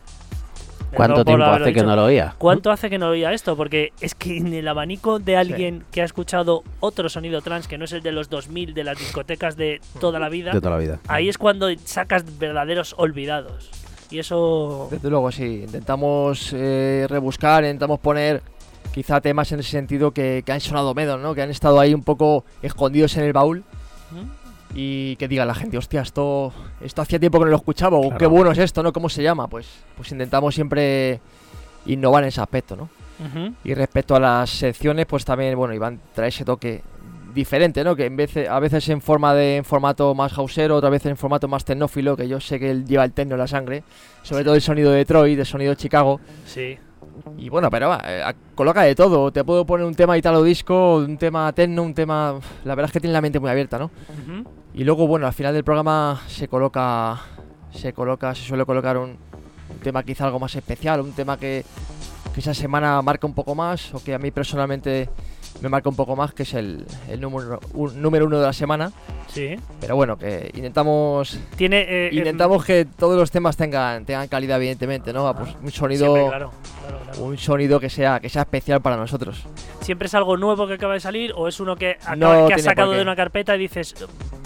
[0.94, 2.36] ¿Cuánto tiempo hace que no lo oía?
[2.38, 3.56] ¿Cuánto hace que no oía esto?
[3.56, 7.78] Porque es que en el abanico de alguien que ha escuchado otro sonido trans que
[7.78, 10.76] no es el de los 2000 de las discotecas de toda la vida, De toda
[10.76, 11.00] la vida.
[11.08, 13.70] ahí es cuando sacas verdaderos olvidados.
[14.12, 14.88] Y eso...
[14.92, 15.64] Desde luego, sí.
[15.64, 18.44] Intentamos eh, rebuscar, intentamos poner
[18.94, 21.34] quizá temas en ese sentido que, que han sonado menos, ¿no?
[21.34, 23.64] Que han estado ahí un poco escondidos en el baúl
[24.12, 24.45] ¿Mm?
[24.76, 28.02] Y que diga la gente, hostia, esto, esto hacía tiempo que no lo escuchaba, o
[28.02, 28.18] Claro.
[28.18, 28.92] qué bueno es esto, ¿no?
[28.94, 29.48] ¿Cómo se llama?
[29.48, 31.20] Pues, pues intentamos siempre
[31.86, 32.90] innovar en ese aspecto, ¿no?
[33.26, 33.54] Ujú.
[33.64, 36.82] Y respecto a las secciones, pues también, bueno, Iván trae ese toque
[37.34, 37.96] diferente, ¿no?
[37.96, 41.06] Que en vez de- a veces en forma de en formato más hausero, otra vez
[41.06, 43.84] en formato más tecnófilo, que yo sé que él lleva el tecno en la sangre,
[44.24, 46.20] sobre todo el sonido de Detroit, el sonido de Chicago.
[46.46, 46.78] Sí.
[47.38, 48.24] Y bueno, pero va, eh,
[48.56, 49.32] coloca de todo.
[49.32, 52.40] Te puedo poner un tema italo disco, un tema techno, un tema.
[52.66, 53.86] La verdad es que tiene la mente muy abierta, ¿no?
[53.86, 54.50] Ujú.
[54.76, 57.20] Y luego, bueno, al final del programa se coloca.
[57.74, 61.66] Se coloca, se suele colocar un, un tema quizá algo más especial, un tema que,
[62.34, 65.10] que esa semana marca un poco más, o que a mí personalmente
[65.62, 68.54] me marca un poco más, que es el, el número, un- número uno de la
[68.54, 68.94] semana.
[69.28, 69.58] Sí.
[69.82, 71.82] Pero bueno, que intentamos Tiene...
[71.82, 75.34] eh, eh, intentamos que todos los temas tengan, tengan calidad, evidentemente, ¿no?
[75.36, 76.06] Pues un sonido.
[76.14, 76.52] siempre, claro,
[76.88, 77.24] claro, claro.
[77.26, 79.44] Un sonido que sea, que sea especial para nosotros.
[79.82, 82.54] ¿Siempre es algo nuevo que acaba de salir o es uno que, acaba- No que
[82.54, 83.96] has sacado de una carpeta y dices,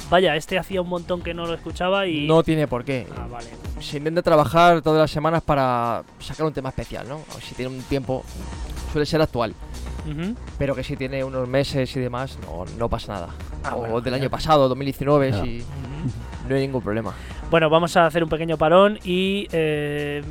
[0.10, 2.28] vaya, este hacía un montón que no lo escuchaba y...
[2.28, 3.08] No tiene por qué.
[3.18, 3.48] Ah, vale.
[3.80, 7.18] Se intenta trabajar todas las semanas para sacar un tema especial, ¿no?
[7.18, 8.24] O si tiene un tiempo,
[8.92, 9.54] suele ser actual.
[10.58, 13.30] Pero que si tiene unos meses y demás, no, no pasa nada.
[13.64, 15.44] Ah, o bueno, del año pasado, 2019, Claro.
[15.46, 15.64] si
[16.48, 17.14] no hay ningún problema.
[17.52, 20.24] Bueno, vamos a hacer un pequeño parón y eh,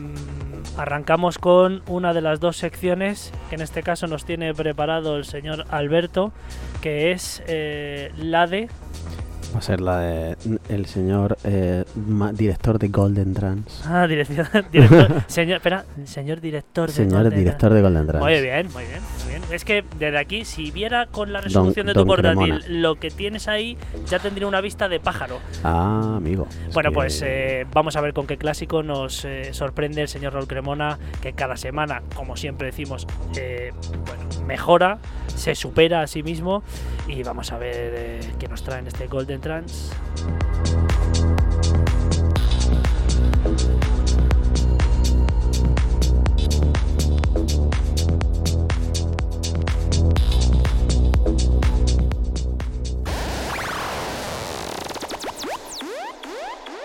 [0.76, 5.24] arrancamos con una de las dos secciones que en este caso nos tiene preparado el
[5.24, 6.32] señor Alberto,
[6.80, 8.68] que es eh, la de...
[9.54, 10.36] Va a ser la de
[10.68, 13.82] el señor eh, ma- director de Golden Trans.
[13.86, 18.22] Ah, dirección, director, señor, espera, señor director de Señor Golden director de Golden Trans.
[18.24, 19.42] Muy bien, muy bien, muy bien.
[19.50, 22.64] Es que desde aquí, si viera con la resolución de tu don portátil Cremona.
[22.68, 25.38] lo que tienes ahí, ya tendría una vista de pájaro.
[25.64, 26.46] Ah, amigo.
[26.74, 30.34] Bueno, que- pues eh, vamos a ver con qué clásico nos eh, sorprende el señor
[30.34, 34.98] Raúl Cremona, que cada semana, como siempre decimos, bueno, mejora,
[35.34, 36.62] se supera a sí mismo
[37.06, 39.90] y vamos a ver qué nos trae en este Golden Trans.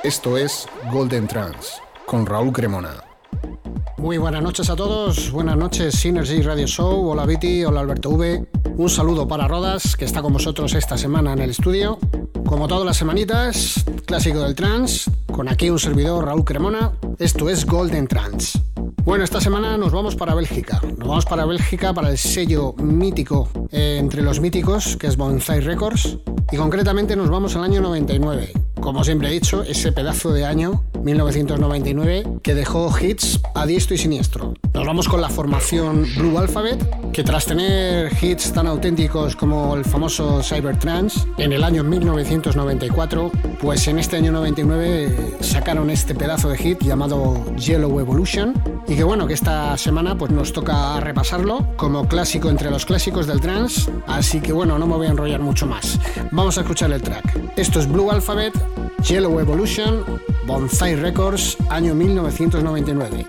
[0.04, 3.04] Esto es Golden Trans con Raúl Cremona.
[3.98, 8.46] Muy buenas noches a todos, buenas noches Synergy Radio Show, hola Viti, hola Alberto V.
[8.76, 12.00] Un saludo para Rodas, que está con vosotros esta semana en el estudio.
[12.54, 16.92] Como todas las semanitas, clásico del trans, con aquí un servidor Raúl Cremona.
[17.18, 18.62] Esto es Golden Trans.
[19.06, 20.80] Bueno, esta semana nos vamos para Bélgica.
[21.00, 25.62] Nos vamos para Bélgica para el sello mítico eh, entre los míticos, que es Bonsai
[25.62, 26.20] Records.
[26.52, 28.54] Y concretamente nos vamos al año 99.
[28.80, 33.98] Como siempre he dicho, ese pedazo de año, 1999, que dejó hits a diestro y
[33.98, 34.54] siniestro.
[34.74, 39.86] Nos vamos con la formación Blue Alphabet, que tras tener hits tan auténticos como el
[39.86, 46.58] famoso Cybertrance en el año 1994, pues en este año 99 sacaron este pedazo de
[46.58, 48.54] hit llamado Yellow Evolution
[48.88, 53.28] y que bueno, que esta semana pues nos toca repasarlo como clásico entre los clásicos
[53.28, 56.00] del trance, así que bueno, no me voy a enrollar mucho más.
[56.32, 57.54] Vamos a escuchar el track.
[57.56, 58.54] Esto es Blue Alphabet,
[59.06, 60.04] Yellow Evolution,
[60.46, 63.28] Bonsai Records, año 1999.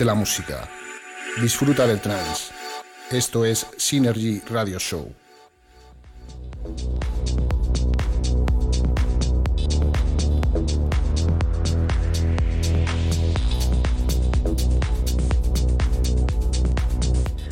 [0.00, 0.66] Siente la música.
[1.42, 2.54] Disfruta del trance.
[3.10, 5.12] Esto es Synergy Radio Show.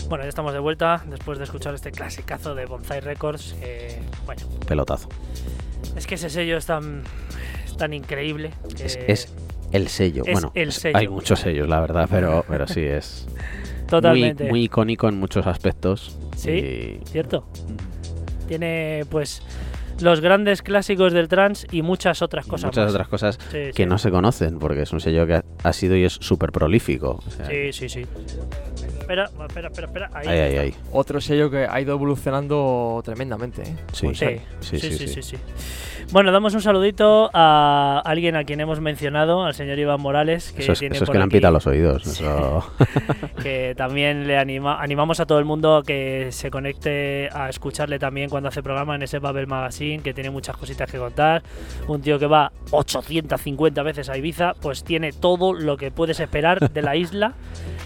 [0.08, 3.54] Bueno, ya estamos de vuelta después de escuchar este clasicazo de Bonsai Records.
[3.60, 5.08] eh, bueno, Pelotazo.
[5.96, 7.02] es que ese sello es tan,
[7.66, 8.52] es tan increíble.
[8.74, 9.28] que- Es, es
[9.72, 10.22] el sello.
[10.26, 10.96] es bueno, el sello.
[10.98, 13.26] hay muchos sellos, la verdad, pero, pero sí es
[13.80, 14.48] muy, totalmente.
[14.48, 16.18] muy icónico en muchos aspectos.
[16.36, 16.50] Sí.
[16.50, 17.44] y- ¿Cierto?
[18.46, 19.42] Tiene pues
[20.00, 22.66] los grandes clásicos del trance y muchas otras y cosas.
[22.66, 22.92] muchas más.
[22.94, 23.86] otras cosas Sí, que sí.
[23.86, 27.20] no se conocen, porque es un sello que ha, ha sido y es súper prolífico.
[27.26, 28.06] o sea, Sí, sí, sí.
[29.00, 30.10] Espera, espera, espera, espera.
[30.12, 30.28] Ahí.
[30.28, 30.74] ahí, ahí, ahí.
[30.92, 33.62] Otro sello que ha ido evolucionando tremendamente.
[33.62, 33.76] ¿eh?
[33.92, 34.06] Sí.
[34.06, 34.40] Bonsai.
[34.60, 35.36] Sí, sí, sí, sí, sí.
[36.10, 40.62] Bueno, damos un saludito a alguien a quien hemos mencionado, al señor Iván Morales, que
[40.62, 42.06] Eso es, tiene eso es por que le han pitado los oídos.
[42.06, 42.70] eso-
[43.42, 47.98] que también le anima, animamos a todo el mundo a que se conecte a escucharle
[47.98, 51.42] también cuando hace programa en ese Babel Magazine, que tiene muchas cositas que contar.
[51.86, 56.70] Un tío que va 850 veces a Ibiza, pues tiene todo lo que puedes esperar
[56.70, 57.34] de la isla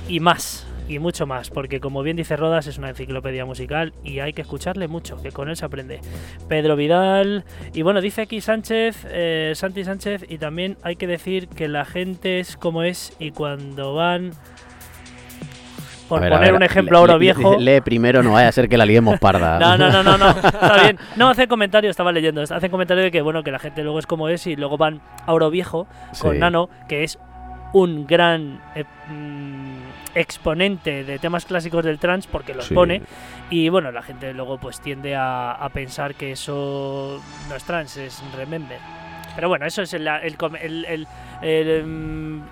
[0.08, 0.66] y más.
[0.88, 4.42] Y mucho más, porque como bien dice Rodas, es una enciclopedia musical y hay que
[4.42, 6.00] escucharle mucho, que con él se aprende.
[6.48, 11.48] Pedro Vidal, y bueno, dice aquí Sánchez, eh, Santi Sánchez, y también hay que decir
[11.48, 14.32] que la gente es como es y cuando van
[16.16, 17.56] por ver, poner ver, un ejemplo ahora viejo.
[17.58, 19.58] Lee primero, no vaya a ser que la liemos parda.
[19.58, 20.98] No, no, no, no, no, está bien.
[21.16, 24.06] No, hace comentario, estaba leyendo, hace comentario de que bueno, que la gente luego es
[24.06, 25.86] como es y luego van a Oro Viejo
[26.20, 26.38] con Sí.
[26.38, 27.18] Nano, que es
[27.74, 29.78] un gran eh, mm,
[30.14, 32.74] exponente de temas clásicos del trance porque los Sí.
[32.74, 33.02] pone
[33.50, 38.06] y bueno, la gente luego pues tiende a, a pensar que eso no es trance,
[38.06, 38.78] es remember.
[39.34, 41.06] Pero bueno, eso es el, el- el-
[41.42, 42.42] el, mm,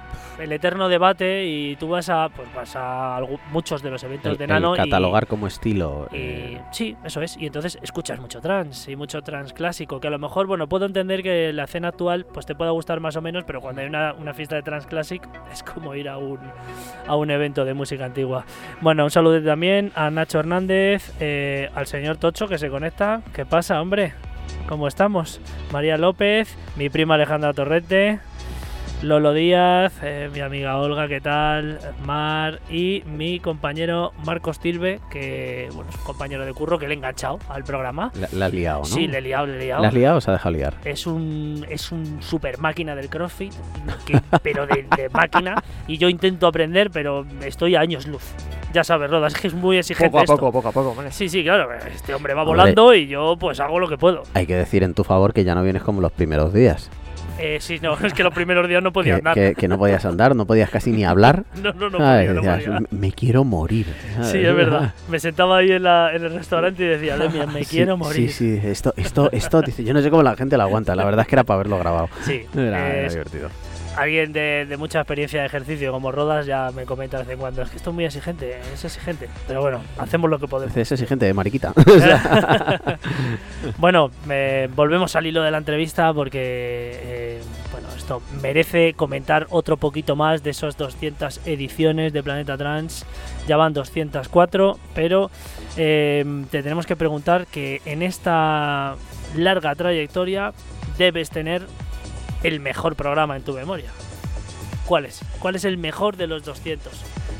[0.40, 3.20] el eterno debate y tú vas a pues vas a
[3.52, 6.08] muchos de los eventos El, de Nano y- catalogar como estilo.
[6.12, 7.36] y eh, sí, eso es.
[7.36, 10.00] Y entonces escuchas mucho trance y mucho trance clásico.
[10.00, 13.00] Que a lo mejor, bueno, puedo entender que la escena actual pues te pueda gustar
[13.00, 16.08] más o menos, pero cuando hay una, una fiesta de trance classic es como ir
[16.08, 16.38] a un,
[17.06, 18.44] a un evento de música antigua.
[18.80, 23.20] Bueno, un saludo también a Nacho Hernández, eh, al señor Tocho que se conecta.
[23.34, 24.14] ¿Qué pasa, hombre?
[24.68, 25.38] ¿Cómo estamos?
[25.70, 28.20] María López, mi prima Alejandra Torrete.
[29.02, 31.78] Lolo Díaz, eh, mi amiga Olga, ¿qué tal?
[32.04, 36.92] Mar y mi compañero Marcos Tilbe, que bueno, es un compañero de curro que le
[36.92, 38.12] he enganchado al programa.
[38.14, 38.84] la, la has liado, ¿no?
[38.84, 39.80] Sí, le he liado, le he liado.
[39.80, 40.74] ¿La has liado o se ha dejado liar?
[40.84, 43.54] Es un, es un super máquina del CrossFit,
[44.04, 45.54] que- pero de, de máquina.
[45.86, 48.34] Y yo intento aprender, pero estoy a años luz.
[48.74, 50.10] Ya sabes, Rodas, es que es muy exigente.
[50.10, 50.36] Poco a esto.
[50.36, 51.02] poco, poco a poco.
[51.10, 51.70] Sí, sí, claro.
[51.86, 52.58] Este hombre va Hombre.
[52.58, 54.24] volando y yo pues hago lo que puedo.
[54.34, 56.90] Hay que decir en tu favor que ya no vienes como los primeros días.
[57.42, 59.34] Eh, sí, no, es que los primeros días no podía Que, andar.
[59.34, 61.44] que- que no podías andar, no podías casi ni hablar.
[61.62, 62.80] No, no, no Ay, podía, no decías, podía.
[62.90, 63.86] "Me- me quiero morir.
[64.22, 64.94] Sí, es verdad.
[65.08, 68.30] Me sentaba ahí en, la- en el restaurante y decía, Demian, me Sí, quiero morir.
[68.30, 71.22] Sí, sí, esto, esto, esto, yo no sé cómo la gente lo aguanta, la verdad
[71.22, 72.08] es que era para haberlo grabado.
[72.22, 73.48] Sí, Era, era divertido.
[73.96, 77.62] Alguien de, mucha experiencia de ejercicio como Rodas ya me comenta de vez en cuando,
[77.62, 79.28] es que esto es muy exigente, es exigente.
[79.46, 80.76] Pero bueno, hacemos lo que podemos.
[80.76, 81.72] Es exigente, mariquita.
[83.78, 84.10] bueno,
[84.74, 87.40] volvemos al hilo de la entrevista porque, eh,
[87.72, 93.04] bueno, esto merece comentar otro poquito más de esas 200 ediciones de Planeta Trans.
[93.46, 95.30] Ya van 204, pero
[95.76, 98.94] eh, te tenemos que preguntar que en esta
[99.36, 100.52] larga trayectoria
[100.98, 101.62] debes tener
[102.42, 103.90] el mejor programa en tu memoria.
[104.86, 105.20] ¿Cuál es?
[105.38, 106.92] ¿Cuál es el mejor de los 200?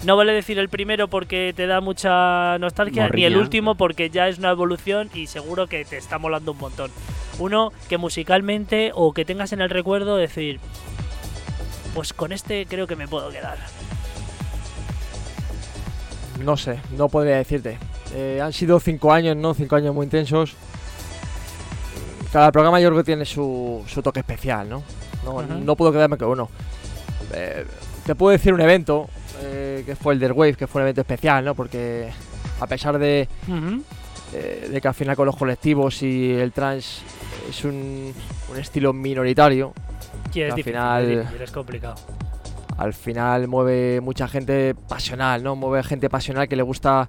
[0.05, 4.29] No vale decir el primero porque te da mucha nostalgia, ni el último porque ya
[4.29, 6.91] es una evolución y seguro que te está molando un montón.
[7.39, 10.61] Uno que musicalmente o que tengas en el recuerdo decir,
[11.95, 13.59] pues con este creo que me puedo quedar.
[16.45, 17.79] No sé, no podría decirte.
[18.15, 19.55] Eh, han sido cinco años, ¿no?
[19.55, 20.57] Cinco años muy intensos
[22.33, 24.83] cada programa yo creo que tiene su, toque especial, ¿no?
[25.65, 26.49] No, puedo quedarme con uno.
[27.35, 27.65] Eh,
[28.07, 29.09] te puedo decir un evento,
[29.43, 31.55] eh, que fue el del Wave, que fue un evento especial, ¿no?
[31.55, 32.11] Porque
[32.61, 33.29] a pesar de,
[34.33, 37.03] eh, de que al final con los colectivos y el trans
[37.49, 38.15] es un,
[38.57, 39.73] estilo minoritario,
[40.51, 41.97] al final es complicado.
[42.79, 45.55] Al final mueve mucha gente pasional, ¿no?
[45.55, 47.09] Mueve gente pasional que le gusta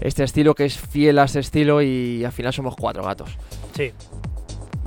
[0.00, 3.30] este estilo, que es fiel a este estilo y al final somos cuatro gatos.
[3.74, 3.92] Sí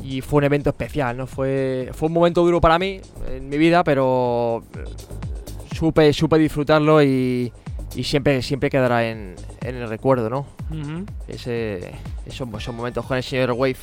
[0.04, 1.28] y fue un evento especial, ¿no?
[1.28, 3.00] Fue, fue un momento duro para mí
[3.30, 4.84] en mi vida, pero eh,
[5.76, 7.52] supe, supe disfrutarlo y,
[8.04, 10.46] siempre, siempre quedará en, el recuerdo, ¿no?
[11.28, 11.92] Ese,
[12.26, 13.78] esos, momentos con el señor Wave.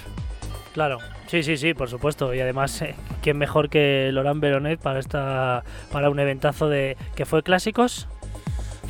[0.73, 2.35] Claro, sí, sí, sí, por supuesto.
[2.35, 7.27] Y además, eh, ¿quién mejor que Laurent Veronet para esta para un eventazo de que
[7.27, 8.07] fue clásicos?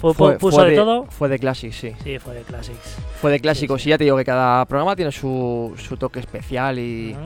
[0.01, 1.07] ¿Fue, puso de, todo?
[1.07, 1.93] Fue de Classics, sí.
[2.05, 2.97] Sí, fue de Classics.
[3.21, 6.79] Fue de Clásicos, y ya te digo que cada programa tiene su, su toque especial
[6.79, 7.17] y.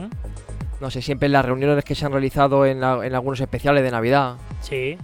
[0.81, 4.35] No sé, siempre en las reuniones que se han realizado en, algunos especiales de Navidad.
[4.61, 4.97] Sí.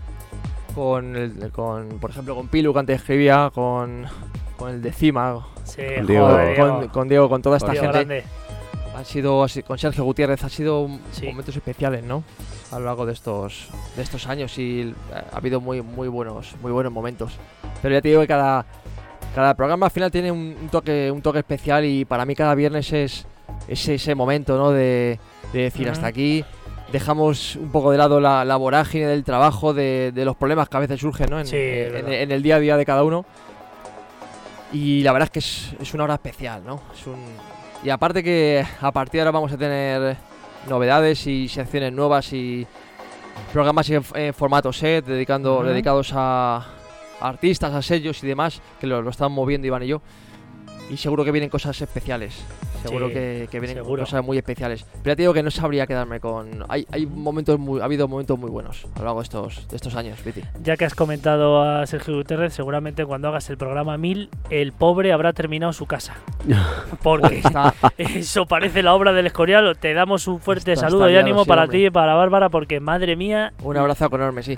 [0.75, 4.05] Con, el, con por ejemplo, con Pilu, que antes escribía, con,
[4.57, 5.47] con el de Cima.
[5.63, 6.89] Sí, con, Diego.
[6.91, 8.25] Con, Diego, con toda esta gente.
[8.99, 10.85] Han sido, con Sergio Gutiérrez, han sido
[11.23, 12.21] momentos especiales, ¿no?
[12.69, 16.69] a lo largo de estos, de estos años y ha habido muy, muy, buenos, muy
[16.73, 17.31] buenos momentos.
[17.81, 18.65] Pero ya te digo que cada,
[19.33, 22.91] cada programa al final tiene un, toque, un toque especial y para mí cada viernes
[22.91, 23.25] es,
[23.69, 24.71] ese momento ¿no?
[24.71, 25.17] de,
[25.53, 26.43] decir hasta aquí.
[26.91, 30.99] Dejamos un poco de lado la, vorágine del trabajo, de, los problemas que a veces
[30.99, 31.39] surgen ¿no?
[31.39, 33.25] en, en, el día a día de cada uno.
[34.73, 36.81] Y la verdad es que es, es una hora especial, ¿no?
[36.93, 37.23] Es un...
[37.83, 40.17] Y aparte que a partir de ahora vamos a tener
[40.67, 42.67] novedades y secciones nuevas y
[43.53, 46.65] programas en, formato set dedicando, dedicados a,
[47.21, 50.01] artistas, a sellos y demás, que lo, lo están moviendo Iván y yo.
[50.89, 52.43] Y seguro que vienen cosas especiales.
[52.83, 54.85] Seguro que, vienen cosas muy especiales.
[55.03, 56.65] Pero ya te digo que no sabría quedarme con.
[56.69, 59.75] Hay, hay momentos muy, ha habido momentos muy buenos a lo largo de estos, de
[59.75, 60.41] estos años, Viti.
[60.63, 65.11] Ya que has comentado a Sergio Guterres, seguramente cuando hagas el programa 1000, el pobre
[65.11, 66.15] habrá terminado su casa.
[67.03, 67.43] Porque
[67.97, 69.77] eso parece la obra del Escorial.
[69.77, 73.53] Te damos un fuerte saludo y ánimo para ti y para Bárbara, porque madre mía.
[73.63, 74.57] Un abrazo enorme, sí.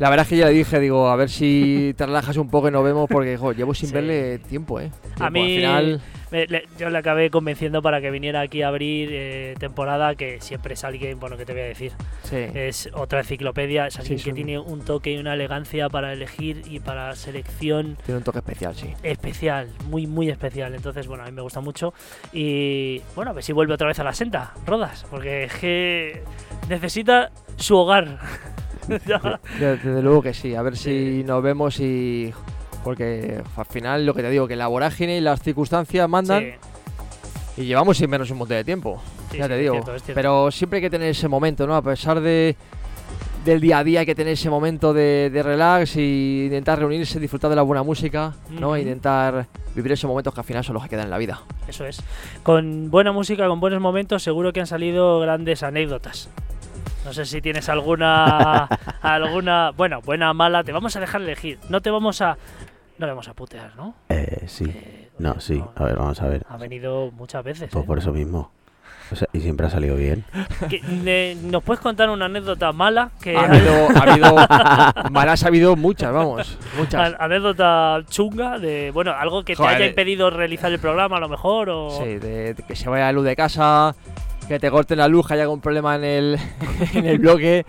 [0.00, 2.68] La verdad es que ya le dije, digo, a ver si te relajas un poco
[2.68, 4.90] y nos vemos, porque llevo sin verle tiempo, ¿eh?
[5.20, 6.62] a mí, Al final...
[6.76, 10.82] yo le acabé convenciendo para que viniera aquí a abrir eh, temporada, que siempre es
[10.82, 11.92] alguien, bueno, que te voy a decir,
[12.24, 12.38] sí.
[12.54, 16.80] es otra enciclopedia, es alguien que tiene un toque y una elegancia para elegir y
[16.80, 17.96] para selección.
[18.04, 18.92] Tiene un toque especial, sí.
[19.04, 20.74] Especial, muy, muy especial.
[20.74, 21.94] Entonces, bueno, a mí me gusta mucho.
[22.32, 26.22] Y bueno, a ver si vuelve otra vez a la senda, Rodas, porque es que
[26.68, 28.18] necesita su hogar.
[29.58, 32.32] Desde luego que sí, a ver si nos vemos y.
[32.82, 36.54] Porque al final lo que te digo, que la vorágine y las circunstancias mandan.
[37.56, 39.00] Y llevamos sin menos un montón de tiempo.
[39.32, 39.80] ya te digo.
[40.12, 41.76] Pero siempre hay que tener ese momento, ¿no?
[41.76, 42.56] A pesar de
[43.44, 47.50] del día a día hay que tener ese momento de, relax y intentar reunirse, disfrutar
[47.50, 48.76] de la buena música, ¿no?
[48.76, 51.42] intentar vivir esos momentos que al final son los que quedan en la vida.
[51.68, 52.02] Eso es.
[52.42, 56.30] Con buena música, con buenos momentos, seguro que han salido grandes anécdotas.
[57.04, 58.64] No sé si tienes alguna.
[59.02, 59.70] alguna.
[59.72, 60.64] Bueno, buena o mala.
[60.64, 61.58] Te vamos a dejar elegir.
[61.68, 62.38] No te vamos a.
[62.98, 63.94] No le vamos a putear, ¿no?
[64.08, 64.64] Eh, sí.
[64.64, 65.62] Eh, no, sí.
[65.74, 66.46] a ver, vamos a ver.
[66.48, 67.70] Ha venido muchas veces.
[67.70, 67.86] Pues ¿eh?
[67.86, 68.50] por eso mismo.
[69.32, 70.24] y siempre ha salido bien.
[71.50, 73.10] ¿Nos puedes contar una anécdota mala?
[73.20, 77.14] Que ha habido, ha habido malas ha habido muchas, vamos, muchas.
[77.18, 81.68] Anécdota chunga de, bueno, algo que te haya impedido realizar el programa a lo mejor
[81.68, 81.90] o...
[81.90, 83.94] Sí, de, que se vaya la luz de casa,
[84.48, 86.38] que te corten la luz, haya algún problema en el,
[86.94, 87.64] en el bloque.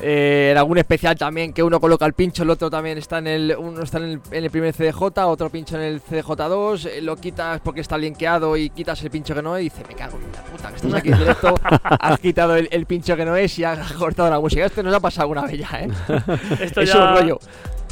[0.00, 3.26] Eh, en algún especial también que uno coloca el pincho, el otro también está en
[3.26, 7.60] el uno está en el, primer CDJ, otro pincho en el CDJ2, eh, lo quitas
[7.64, 10.42] porque está linkeado y quitas el pincho que no y dice, me cago en la
[10.44, 13.64] puta, que estás aquí en directo, has quitado el, el pincho que no es y
[13.64, 14.64] has cortado la música.
[14.66, 15.88] Esto nos ha pasado alguna vez ya, ¿eh?
[16.60, 17.40] Esto ya- es rollo.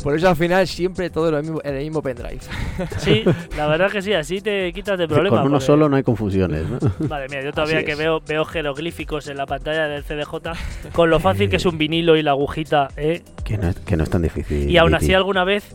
[0.07, 2.39] Por eso al final siempre todo en el mismo, en el mismo pendrive.
[2.99, 3.25] Sí,
[3.57, 5.41] la verdad que sí, así te quitas de problemas.
[5.41, 6.79] Con uno porque- solo no hay confusiones, ¿no?
[7.09, 11.19] Madre mía, yo todavía que veo, veo jeroglíficos en la pantalla del CDJ, con lo
[11.19, 13.23] fácil que es un vinilo y la agujita, ¿eh?
[13.43, 14.71] que, no es, que no es tan difícil.
[14.71, 15.75] Y aún así alguna vez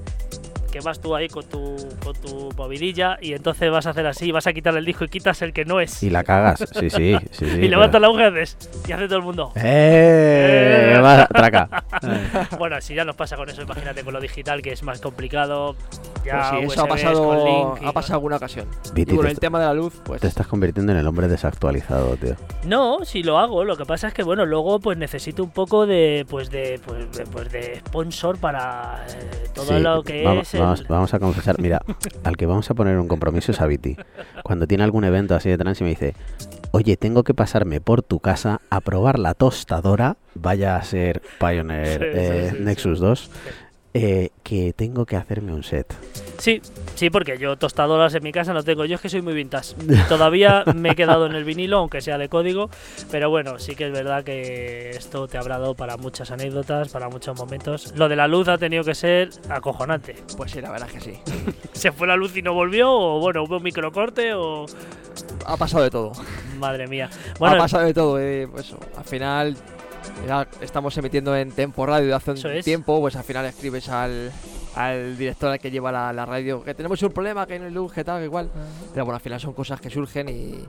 [0.72, 4.32] que vas tú ahí con tu, con tu movidilla y entonces vas a hacer así,
[4.32, 6.02] vas a quitar el disco y quitas el que no es.
[6.02, 7.16] Y la cagas, sí, sí.
[7.32, 8.58] sí, sí y levantas la aguja y haces,
[8.88, 9.52] y hace todo el mundo.
[9.56, 11.00] ¡Eh!
[11.04, 11.70] Va, traca.
[12.58, 15.76] Bueno, si ya nos pasa con eso, imagínate con lo digital que es más complicado.
[16.26, 18.68] Ya Pues sí, eso ha pasado, ha pasado alguna ocasión.
[18.94, 21.28] Viti, y con el tema de la luz, pues te estás convirtiendo en el hombre
[21.28, 22.36] desactualizado, tío.
[22.64, 25.86] No, si lo hago, lo que pasa es que bueno, luego pues necesito un poco
[25.88, 30.48] de pues de pues de, pues, de sponsor para eh, todo Sí, lo que vamos,
[30.48, 31.60] es el- vamos, vamos a confesar.
[31.60, 31.82] Mira,
[32.24, 33.98] al que vamos a poner un compromiso es a Viti.
[34.44, 36.16] Cuando tiene algún evento así de trans y me dice,
[36.72, 42.00] oye, tengo que pasarme por tu casa a probar la tostadora, vaya a ser Pioneer
[42.00, 42.64] Sí, eh, sí, sí.
[42.64, 43.32] Nexus 2,
[43.94, 45.94] eh, que tengo que hacerme un set.
[46.38, 46.62] Sí,
[46.96, 48.86] sí, porque yo tostadoras en mi casa no tengo.
[48.86, 49.76] Yo es que soy muy vintage.
[50.10, 52.70] Todavía me he quedado en el vinilo, aunque sea de código.
[53.12, 57.10] Pero bueno, sí que es verdad que esto te habrá dado para muchas anécdotas, para
[57.10, 57.94] muchos momentos.
[57.96, 60.16] Lo de la luz ha tenido que ser acojonante.
[60.38, 61.20] Pues sí, la verdad es que sí.
[61.74, 62.92] ¿Se fue la luz y no volvió?
[62.92, 64.34] ¿O bueno, hubo un microcorte?
[64.34, 64.66] ¿O
[65.46, 66.12] Ha pasado de todo.
[66.58, 67.10] madre mía?
[67.40, 68.20] ha pasado de todo.
[68.20, 69.56] eh, pues al final
[70.28, 72.66] ya estamos emitiendo en Tempo Radio de hace un es.
[72.66, 74.32] tiempo, pues al final escribes al,
[74.76, 77.72] al director al que lleva la, la radio que tenemos un problema, que no hay
[77.72, 78.50] luz, que tal, que igual.
[78.94, 80.66] Pero bueno, al final son cosas que surgen y,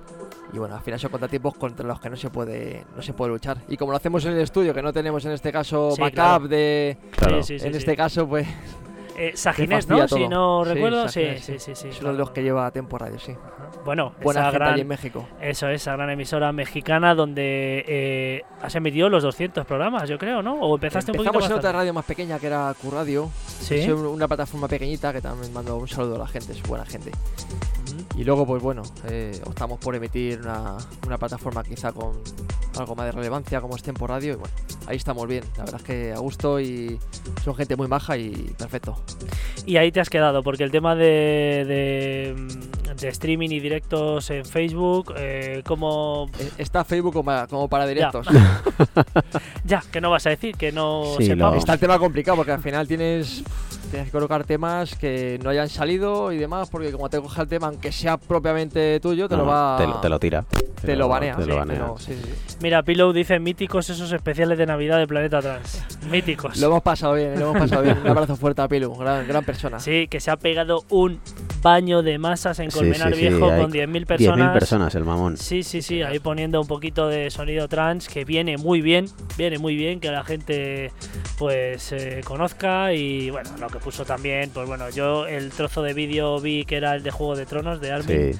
[0.53, 3.31] y bueno, al final son contratiempos contra los que no se puede no se puede
[3.33, 3.59] luchar.
[3.69, 6.15] Y como lo hacemos en el estudio, que no tenemos en este caso Sí, backup
[6.15, 6.49] claro.
[6.49, 6.97] de...
[7.13, 7.43] Claro.
[7.43, 8.47] Sí, sí, sí, en este caso, pues
[9.17, 10.09] Eh, Saginés, ¿no?
[10.09, 11.09] Si no Sí, recuerdo.
[11.09, 11.89] Sí, Saginés, sí, sí, sí.
[11.89, 12.13] es uno claro.
[12.13, 13.35] de los que lleva Tempo Radio, sí.
[13.85, 15.27] Bueno, Buena esa gente gran, allí en México.
[15.41, 20.43] Eso es, esa gran emisora mexicana donde eh, has emitido los 200 programas, yo creo,
[20.43, 20.55] ¿no?
[20.61, 21.79] O empezaste un Empezamos poquito en más otra tarde.
[21.83, 23.31] radio más pequeña que era Q-Radio.
[23.61, 23.77] Sí.
[23.77, 26.85] Es un- una plataforma pequeñita que también mando un saludo a la gente, es buena
[26.87, 27.11] gente.
[28.17, 32.13] Y luego, pues bueno, eh, optamos por emitir una, una plataforma quizá con
[32.79, 34.33] algo más de relevancia como es Tempo Radio.
[34.35, 34.55] Y bueno,
[34.87, 36.99] ahí estamos bien, la verdad es que a gusto y
[37.45, 38.97] son gente muy maja y perfecto.
[39.67, 44.45] Y ahí te has quedado, porque el tema de, de, de streaming y directos en
[44.45, 46.29] Facebook, eh, como...
[46.39, 48.27] Eh, Está Facebook como para, como para directos.
[49.65, 51.53] Ya, que no vas a decir, que no Sí, sepamos.
[51.55, 53.43] lo- Está el tema complicado porque al final tienes,
[53.93, 57.49] tienes que colocar temas que no hayan salido y demás, porque como te coja el
[57.49, 59.77] tema, aunque sea propiamente tuyo, te No, lo va.
[59.77, 60.45] te, lo, te lo tira.
[60.81, 61.37] te lo banea.
[61.37, 61.77] Te sí, lo banea.
[61.79, 62.57] pero sí, sí, sí.
[62.63, 65.83] Mira, Pillow dice míticos esos especiales de Navidad de Planeta Trans.
[66.11, 66.57] Míticos.
[66.59, 67.99] Lo hemos pasado bien, lo hemos pasado bien.
[67.99, 69.79] Un abrazo fuerte a Pilu, gran, gran persona.
[69.79, 71.21] Sí, que se ha pegado un
[71.63, 74.49] baño de masas en Colmenar sí, sí, Viejo con 10.000 personas.
[74.49, 75.37] 10.000 personas, el mamón.
[75.37, 79.59] Sí, sí, sí, ahí poniendo un poquito de sonido trans que viene muy bien, viene
[79.59, 80.91] muy bien que la gente
[81.39, 85.93] pues eh, conozca y bueno, lo que puso también, pues bueno, yo el trozo de
[85.95, 88.39] vídeo vi que era el de Juego de Tronos de Armin Sí,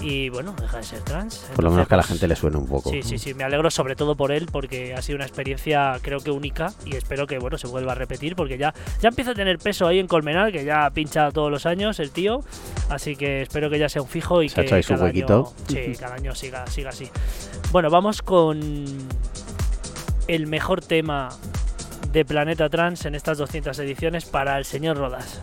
[0.00, 1.46] y bueno, deja de ser trans.
[1.54, 2.90] por lo menos que a la gente le suene un poco.
[2.90, 6.20] Sí, sí, sí, me alegro sobre todo por él porque ha sido una experiencia creo
[6.20, 9.34] que única y espero que bueno se vuelva a repetir porque ya, ya empieza a
[9.34, 12.40] tener peso ahí en Colmenar, que ya pincha todos los años el tío,
[12.90, 15.54] así que espero que ya sea un fijo y Se ha que hecho cada huequito.
[15.68, 17.08] año, sí, cada año siga, siga así.
[17.72, 18.60] Bueno, vamos con
[20.28, 21.30] el mejor tema
[22.16, 25.38] de Planeta Trans en estas 200 ediciones para el señor Rodas.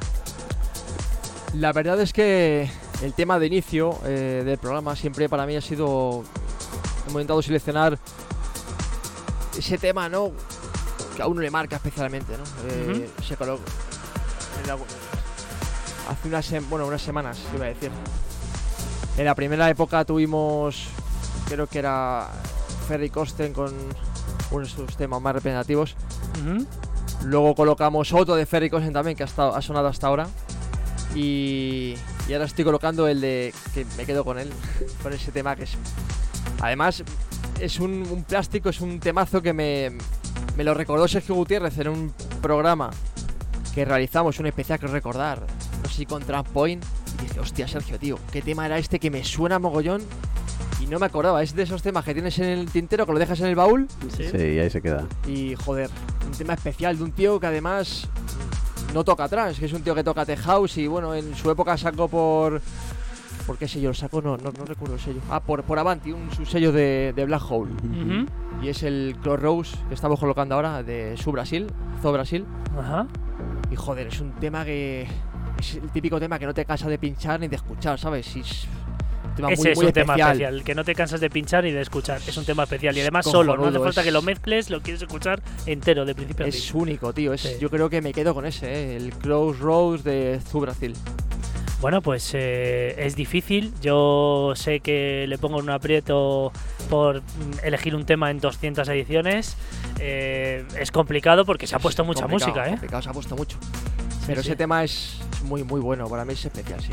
[1.54, 2.68] La verdad es que
[3.04, 6.24] el tema de inicio eh, del programa siempre para mí ha sido.
[7.04, 8.00] Hemos intentado seleccionar
[9.56, 10.32] ese tema, ¿no?
[11.16, 12.44] Que a uno le marca especialmente, ¿no?
[12.68, 13.62] Eh, Se colocó.
[16.10, 17.92] Hace unas, bueno, unas semanas, iba a decir.
[19.16, 20.88] En la primera época tuvimos.
[21.48, 22.32] Creo que era
[22.88, 23.76] Ferry Costen con
[24.54, 25.96] uno de sus temas más representativos.
[27.26, 30.28] Luego colocamos otro de Ferry Cosen también que ha, estado, ha sonado hasta ahora.
[31.16, 31.96] Y,
[32.28, 33.54] y ahora estoy colocando el de.
[33.74, 34.50] que me quedo con él.
[35.04, 35.78] Con ese tema que es.
[36.62, 37.04] Además,
[37.60, 39.92] es un, un plástico, es un temazo que me,
[40.56, 42.92] me lo recordó Sergio Gutiérrez en un programa
[43.74, 45.46] que realizamos, un especial que recordar.
[45.82, 46.84] No sé si con Transpoint.
[47.20, 50.02] Y dice, hostia, Sergio, tío, ¿qué tema era este que me suena mogollón?
[50.84, 53.20] Y no me acordaba, es de esos temas que tienes en el tintero, que lo
[53.20, 54.26] dejas en el baúl Sí.
[54.30, 55.06] Sí, ahí se queda.
[55.26, 55.90] y joder,
[56.26, 58.08] un tema especial de un tío que además
[58.94, 61.50] no toca atrás, que es un tío que toca The House y bueno, en su
[61.50, 62.62] época sacó por.
[63.48, 64.22] ¿Por qué sello lo sacó?
[64.22, 65.20] No, no, no recuerdo el sello.
[65.30, 67.72] Ah, por, por Avanti, un su sello de, de Black Hole.
[68.62, 71.68] Y es el Crossroads que estamos colocando ahora de su Brasil,
[72.02, 72.46] Zo Brasil.
[72.80, 73.08] Ajá.
[73.72, 75.08] Y joder, es un tema que.
[75.60, 78.34] Es el típico tema que no te cansa de pinchar ni de escuchar, ¿sabes?
[78.36, 78.68] Y es,
[79.36, 80.64] tema Ese muy, es muy un tema especial.
[80.64, 82.20] que no te cansas de pinchar ni de escuchar.
[82.28, 84.82] Es un tema especial y además solo, no hace falta es- que lo mezcles, lo
[84.82, 86.58] quieres escuchar entero, de principio a fin.
[86.60, 87.34] Es único, tío.
[87.34, 87.56] Es, Sí.
[87.60, 88.96] Yo creo que me quedo con ese, ¿eh?
[88.96, 90.94] el Crossroads de Zu Brasil.
[91.82, 93.74] Bueno, pues eh, es difícil.
[93.82, 96.54] Yo sé que le pongo un aprieto
[96.90, 97.24] por mm,
[97.66, 99.58] elegir un tema en 200 ediciones.
[100.00, 102.70] Eh, es complicado porque se ha puesto mucha música, ¿eh?
[102.72, 103.58] complicado, se ha puesto mucho.
[104.26, 104.48] Pero sí.
[104.50, 106.08] ese tema es es muy, muy bueno.
[106.08, 106.92] Para mí es especial, sí.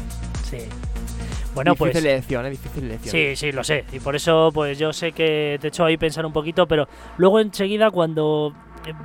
[0.51, 0.59] Sí.
[1.55, 2.05] Bueno, difícil pues.
[2.05, 2.51] elección, ¿eh?
[2.51, 3.13] Difícil elección.
[3.13, 3.85] Sí, sí, lo sé.
[3.93, 6.89] Y por eso, pues yo sé que te he hecho ahí pensar un poquito, pero
[7.17, 8.55] luego enseguida, cuando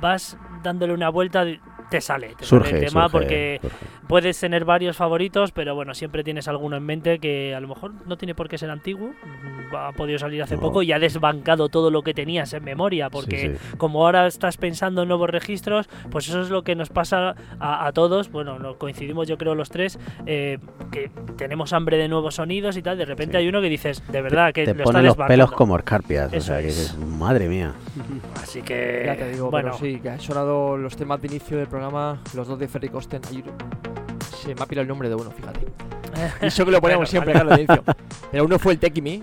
[0.00, 1.44] vas dándole una vuelta,
[1.90, 2.34] te sale.
[2.36, 3.76] Te sale Surge, el tema surge, porque surge.
[4.08, 7.92] puedes tener varios favoritos, pero bueno, siempre tienes alguno en mente que a lo mejor
[8.06, 9.08] no tiene por qué ser antiguo.
[9.08, 10.60] mm, Ha podido salir hace No.
[10.62, 13.76] poco y ha desbancado todo lo que tenías en memoria, porque Sí, sí.
[13.78, 17.86] como ahora estás pensando en nuevos registros, pues eso es lo que nos pasa a,
[17.86, 18.30] a todos.
[18.30, 20.58] Bueno, nos coincidimos yo creo los tres, eh,
[20.92, 22.96] que tenemos hambre de nuevos sonidos y tal.
[22.98, 23.38] De repente Sí.
[23.38, 26.32] hay uno que dices, de verdad, que Te lo pone está los pelos como escarpias.
[26.32, 26.76] O Eso sea, que es.
[26.94, 27.72] dices, madre mía.
[28.42, 31.56] Así que, Ya te digo, bueno, pero sí, que han sonado los temas de inicio
[31.58, 31.75] del programa,
[32.34, 33.20] los dos de Ferry Costen.
[33.28, 33.42] Ahí
[34.42, 35.60] Se me ha pirado el nombre de uno, fíjate.
[36.42, 37.84] Y eso que lo ponemos siempre, claro, de inicio.
[38.32, 39.22] Pero uno fue el Tekimi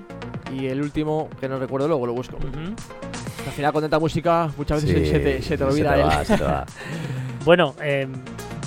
[0.54, 2.38] y el último, que no recuerdo, luego lo busco.
[2.38, 2.76] Ujú.
[3.48, 6.02] Al final, con tanta música, muchas veces Sí, se, te, se te olvida se te
[6.02, 6.66] el- va, se te va.
[7.46, 8.14] Bueno, em,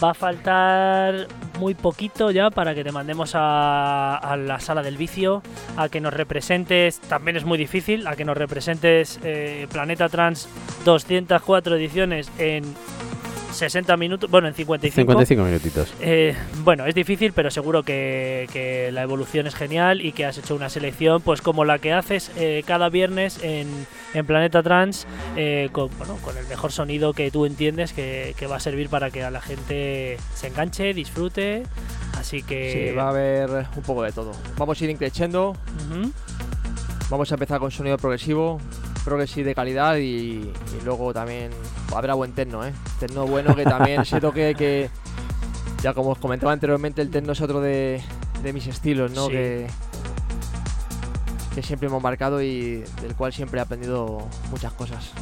[0.04, 1.28] va a faltar
[1.58, 5.42] muy poquito ya para que te mandemos a, a la sala del vicio,
[5.78, 10.46] a que nos representes, también es muy difícil, a que nos representes eh, Planeta Trans
[10.84, 12.64] 204 ediciones en
[13.56, 15.12] 60 minutos, bueno, en 55.
[15.12, 15.94] 55 minutitos.
[16.00, 20.38] Eh, bueno, es difícil, pero seguro que, que la evolución es genial y que has
[20.38, 23.68] hecho una selección, pues como la que haces eh, cada viernes en,
[24.14, 28.46] en Planeta Trans, eh, con, bueno, con el mejor sonido que tú entiendes que, que
[28.46, 31.64] va a servir para que a la gente se enganche, disfrute.
[32.18, 32.88] Así que.
[32.90, 34.32] Sí, va a haber un poco de todo.
[34.56, 36.12] Vamos a ir increciendo, Ujú.
[37.10, 38.60] vamos a empezar con sonido progresivo,
[39.06, 41.52] progresivo de calidad y, y luego también
[41.94, 42.72] habrá buen techno, ¿eh?
[42.98, 44.90] Techno bueno que también ese toque que,
[45.80, 48.02] ya como os comentaba anteriormente, el techno es otro de,
[48.42, 49.26] de mis estilos, ¿no?
[49.26, 49.32] Sí.
[49.32, 49.66] Que,
[51.54, 55.12] que siempre hemos marcado y del cual siempre he aprendido muchas cosas.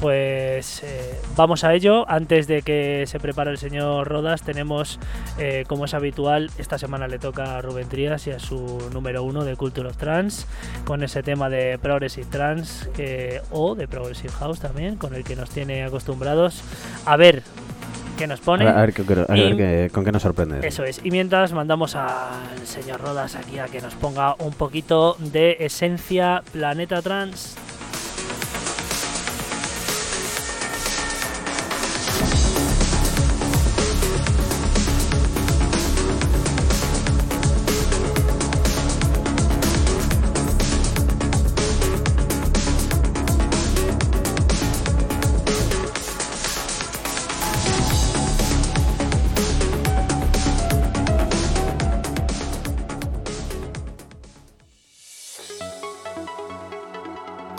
[0.00, 2.08] Pues eh, vamos a ello.
[2.08, 5.00] Antes de que se prepare el señor Rodas, tenemos,
[5.38, 9.24] eh, como es habitual, esta semana le toca a Rubén Trías y a su número
[9.24, 10.46] uno de Culture of Trans,
[10.84, 15.34] con ese tema de Progressive Trans que, o de Progressive House también, con el que
[15.34, 16.62] nos tiene acostumbrados.
[17.04, 17.42] A ver
[18.16, 18.64] qué nos A pone.
[18.66, 20.66] ver, a ver qué- a ver Y- qué- con qué nos sorprende.
[20.66, 21.00] Eso es.
[21.02, 26.42] Y mientras mandamos al señor Rodas aquí a que nos ponga un poquito de esencia
[26.52, 27.56] Planeta Trans.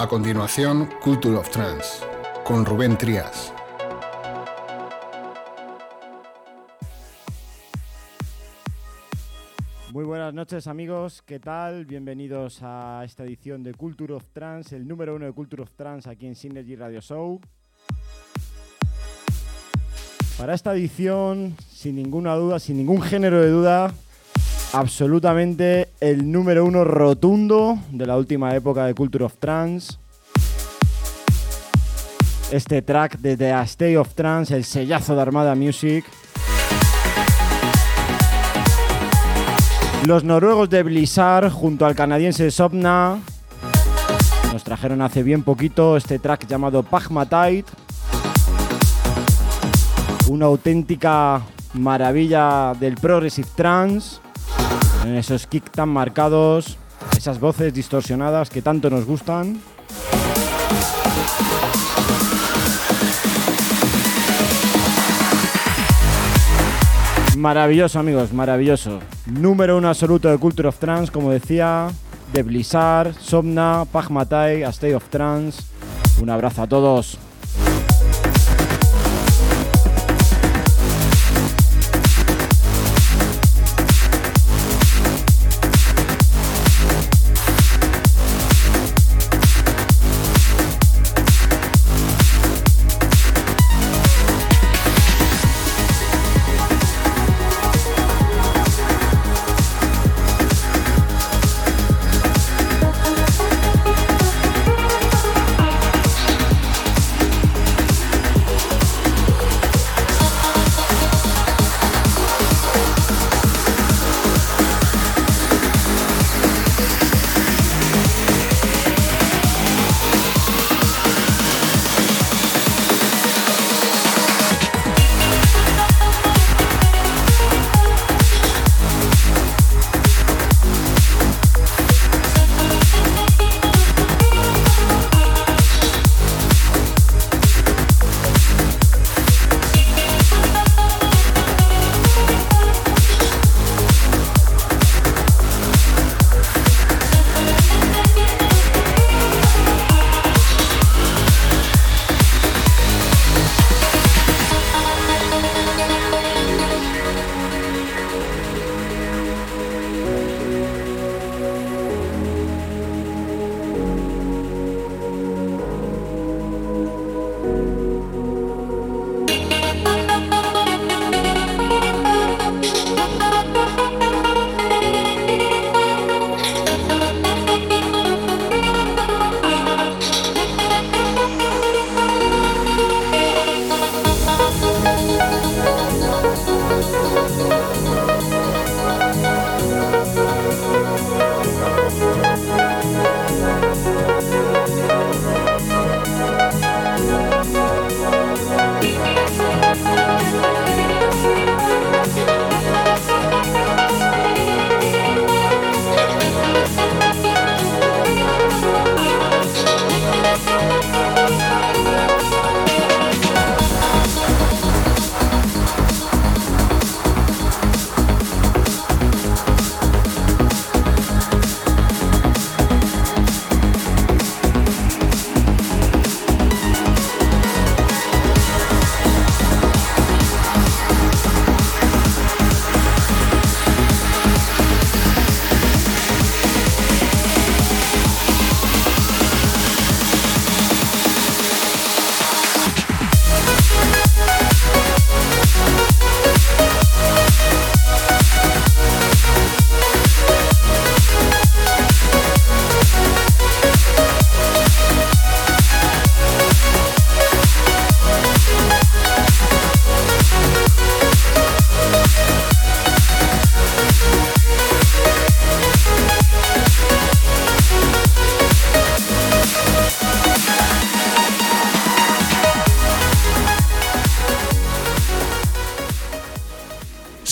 [0.09, 2.03] Continuación, Culture of Trance,
[2.43, 3.53] con Rubén Trías.
[9.93, 11.85] Muy buenas noches amigos, ¿qué tal?
[11.85, 16.09] Bienvenidos a esta edición de Culture of Trance, el número uno de Culture of Trance
[16.09, 17.39] aquí en Synergy Radio Show.
[20.39, 23.93] Para esta edición, sin ninguna duda, sin ningún género de duda,
[24.73, 29.97] absolutamente el número uno rotundo de la última época de Culture of Trance.
[32.51, 36.05] Este track de The Stay of Trance, el sellazo de Armada Music.
[40.05, 43.19] Los noruegos de Blizzard junto al canadiense Sopna
[44.51, 47.71] nos trajeron hace bien poquito este track llamado Pagmatite.
[50.27, 51.41] Una auténtica
[51.73, 54.19] maravilla del progressive trance.
[55.09, 56.77] En esos kicks tan marcados,
[57.17, 59.59] esas voces distorsionadas que tanto nos gustan.
[67.35, 68.99] Maravilloso amigos, maravilloso.
[69.25, 71.87] Número uno absoluto de Culture of Trance, como decía,
[72.31, 75.63] de Blizzard, Somna, Pagmatai, A State of Trance.
[76.21, 77.17] Un abrazo a todos.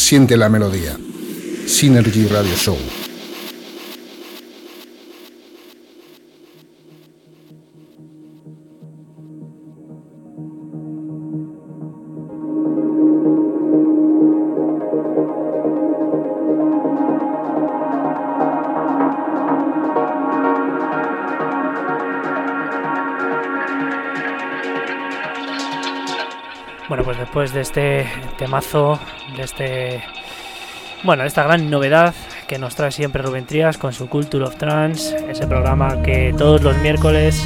[0.09, 0.95] Siente la melodía.
[1.65, 2.77] Synergy Radio Show.
[26.87, 28.97] Bueno, pues después de este temazo,
[29.39, 30.03] este.
[31.03, 32.15] Bueno, esta gran novedad
[32.47, 36.63] que nos trae siempre Rubén Trías con su Culture of Trance, ese programa que todos
[36.63, 37.45] los miércoles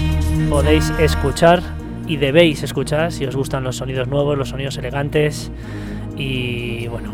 [0.49, 1.61] podéis escuchar
[2.07, 5.51] y debéis escuchar si os gustan los sonidos nuevos, los sonidos elegantes
[6.15, 7.13] y bueno,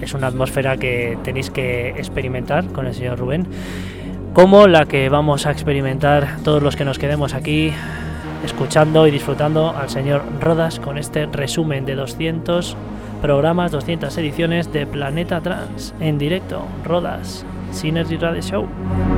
[0.00, 3.46] es una atmósfera que tenéis que experimentar con el señor Rubén,
[4.34, 7.72] como la que vamos a experimentar todos los que nos quedemos aquí
[8.44, 12.76] escuchando y disfrutando al señor Rodas con este resumen de 200
[13.20, 16.62] programas, 200 ediciones de Planeta Trans en directo.
[16.84, 19.15] Rodas, Synergy Radio Show.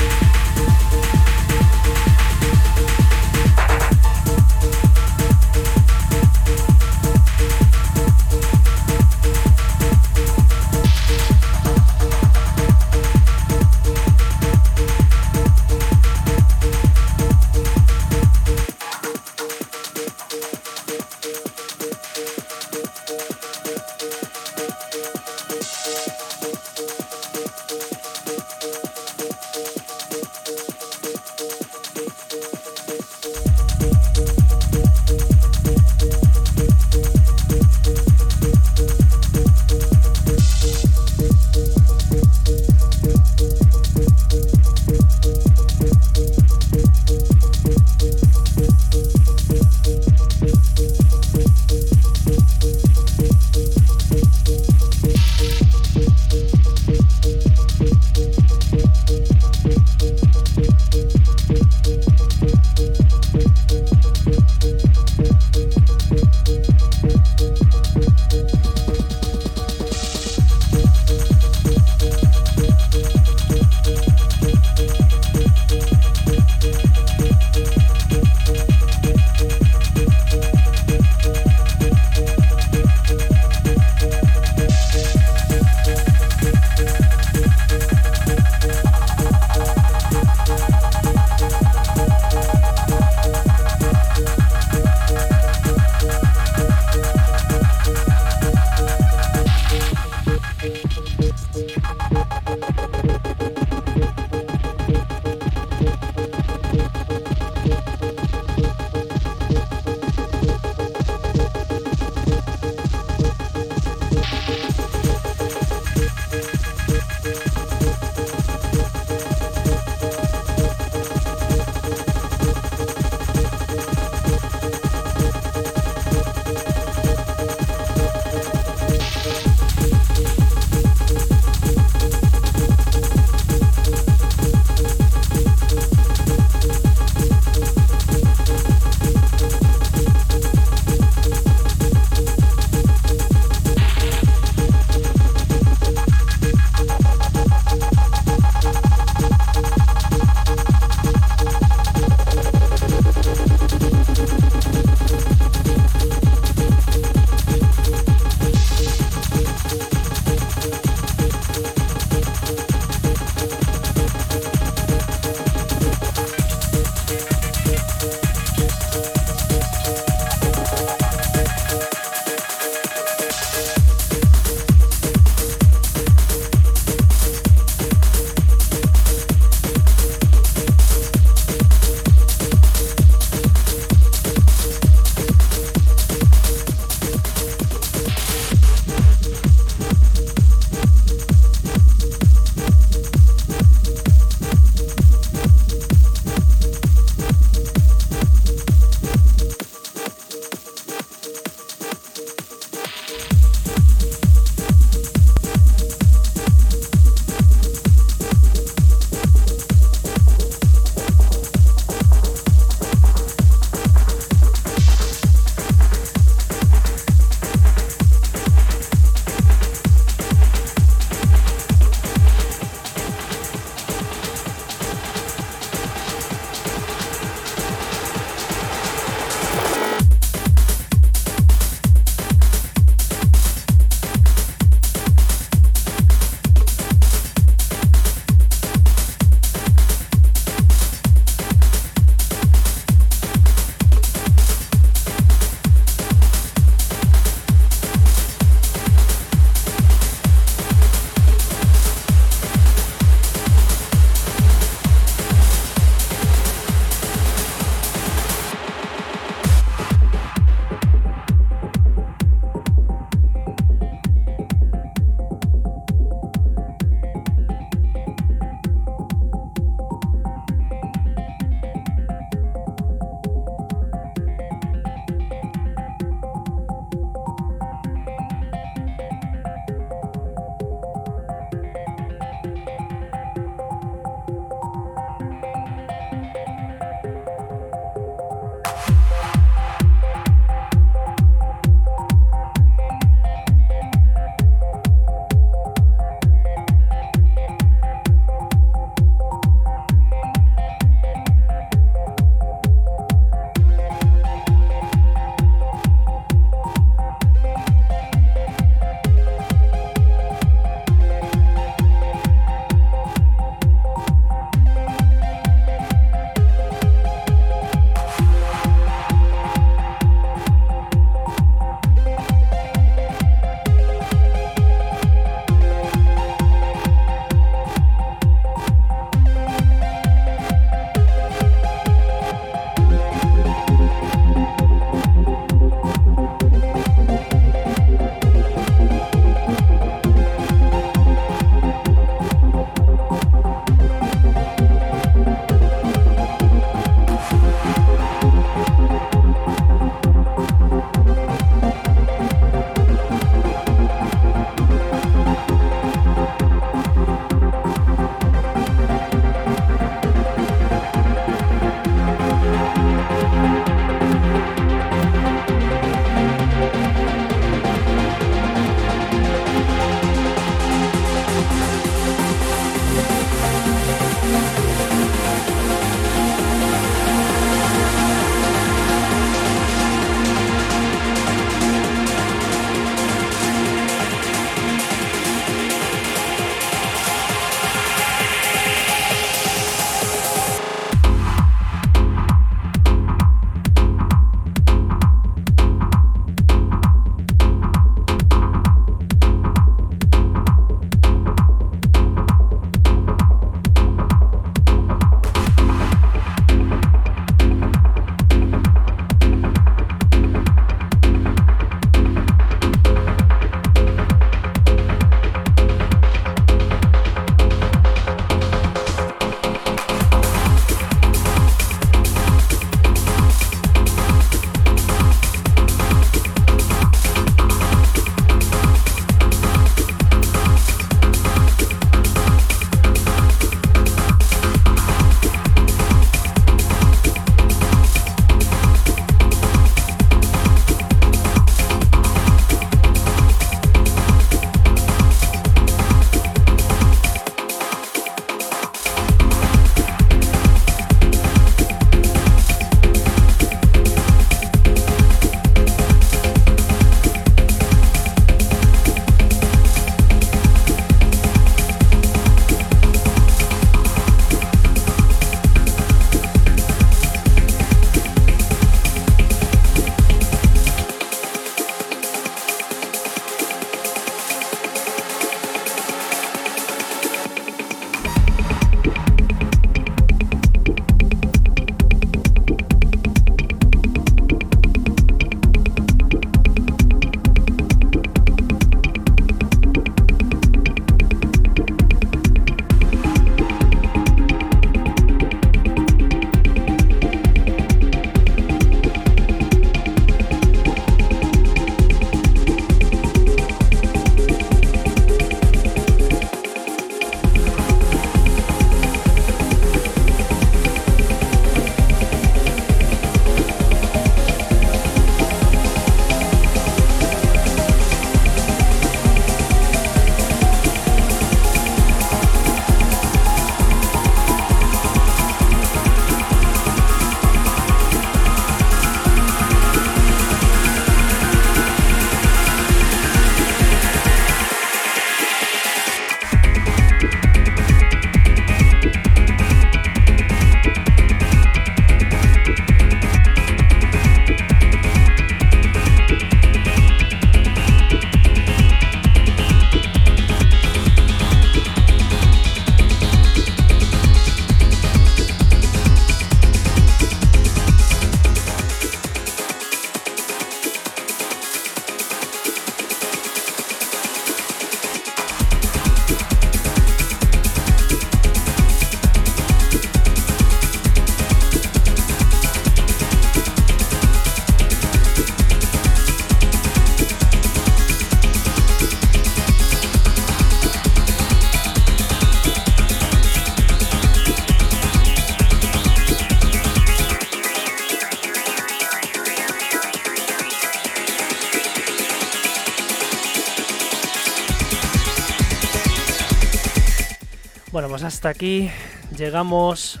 [598.10, 598.68] Hasta aquí
[599.16, 600.00] llegamos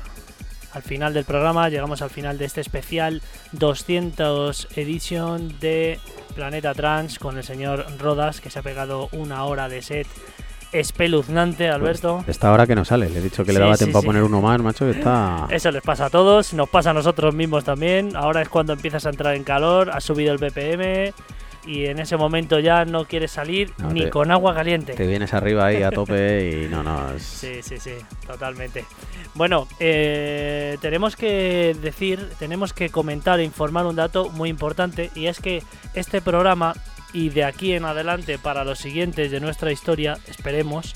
[0.72, 3.22] al final del programa, llegamos al final de este especial
[3.52, 6.00] 200 edition de
[6.34, 10.08] Planeta Trans con el señor Rodas, que se ha pegado una hora de set
[10.72, 12.16] espeluznante, Alberto.
[12.24, 13.98] Pues esta hora que no sale, le he dicho que le Sí, daba sí, tiempo
[13.98, 14.06] a sí.
[14.08, 15.46] poner uno más, macho, que está...
[15.48, 18.16] Eso les pasa a todos, nos pasa a nosotros mismos también.
[18.16, 21.14] Ahora es cuando empiezas a entrar en calor, has subido el BPM
[21.66, 24.94] y en ese momento ya no quieres salir No, ni te- con agua caliente.
[24.94, 27.22] Te vienes arriba ahí a tope y no, no, es...
[27.22, 27.92] Sí, sí, sí,
[28.26, 28.84] totalmente.
[29.34, 35.26] Bueno, eh, tenemos que decir, tenemos que comentar e informar un dato muy importante y
[35.26, 35.62] es que
[35.94, 36.74] este programa
[37.12, 40.94] y de aquí en adelante para los siguientes de nuestra historia, esperemos,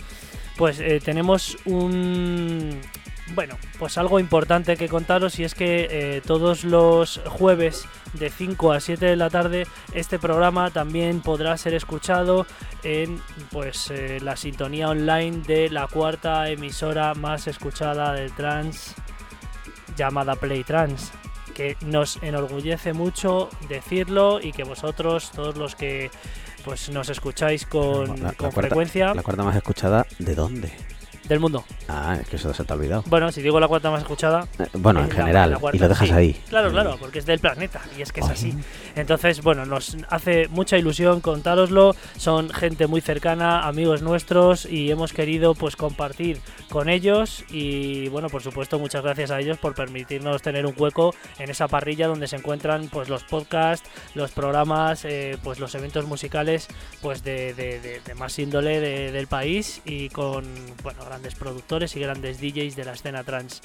[0.56, 2.80] pues eh, tenemos un...
[3.34, 8.72] Bueno, pues algo importante que contaros y es que eh, todos los jueves de 5
[8.72, 12.46] a 7 de la tarde este programa también podrá ser escuchado
[12.82, 13.20] en
[13.50, 18.94] pues eh, la sintonía online de la cuarta emisora más escuchada del trans
[19.96, 21.10] llamada Play Trans
[21.54, 26.10] que nos enorgullece mucho decirlo y que vosotros todos los que
[26.64, 30.72] pues nos escucháis con, La- la con cuarta- frecuencia La cuarta más escuchada, ¿de dónde?
[31.28, 33.04] Del mundo Ah, es que eso se te ha olvidado.
[33.06, 35.76] bueno si digo la cuarta más escuchada Eh, Bueno, en es la- general, la cuarta,
[35.76, 36.14] y lo dejas sí.
[36.14, 36.32] ahí.
[36.48, 38.32] Claro, Eh, claro, porque es del planeta y es que es Ay.
[38.32, 38.54] así.
[38.96, 41.94] Entonces, bueno, nos hace mucha ilusión contároslo.
[42.16, 46.40] Son gente muy cercana, amigos nuestros y hemos querido pues compartir
[46.70, 51.14] con ellos y bueno, por supuesto, muchas gracias a ellos por permitirnos tener un hueco
[51.38, 56.06] en esa parrilla donde se encuentran pues los podcasts, los programas, eh, pues los eventos
[56.06, 56.68] musicales
[57.02, 60.44] pues de, de- de- de más índole de- del país y con
[60.82, 63.62] bueno, grandes productores y grandes DJs de la escena trans.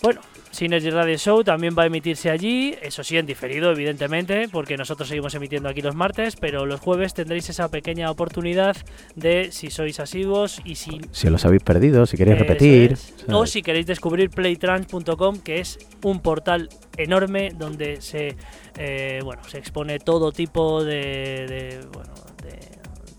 [0.00, 0.20] Bueno,
[0.52, 5.08] Synergy Radio Show también va a emitirse allí, eso sí, en diferido, evidentemente, porque nosotros
[5.08, 8.76] seguimos emitiendo aquí los martes, pero los jueves tendréis esa pequeña oportunidad
[9.16, 12.92] de, si sois asiduos y si Si os habéis perdido, si queréis repetir.
[12.92, 13.14] es.
[13.28, 18.36] O si queréis descubrir playtrans.com, que es un portal enorme donde se
[18.78, 22.12] eh, bueno se expone todo tipo de, de, bueno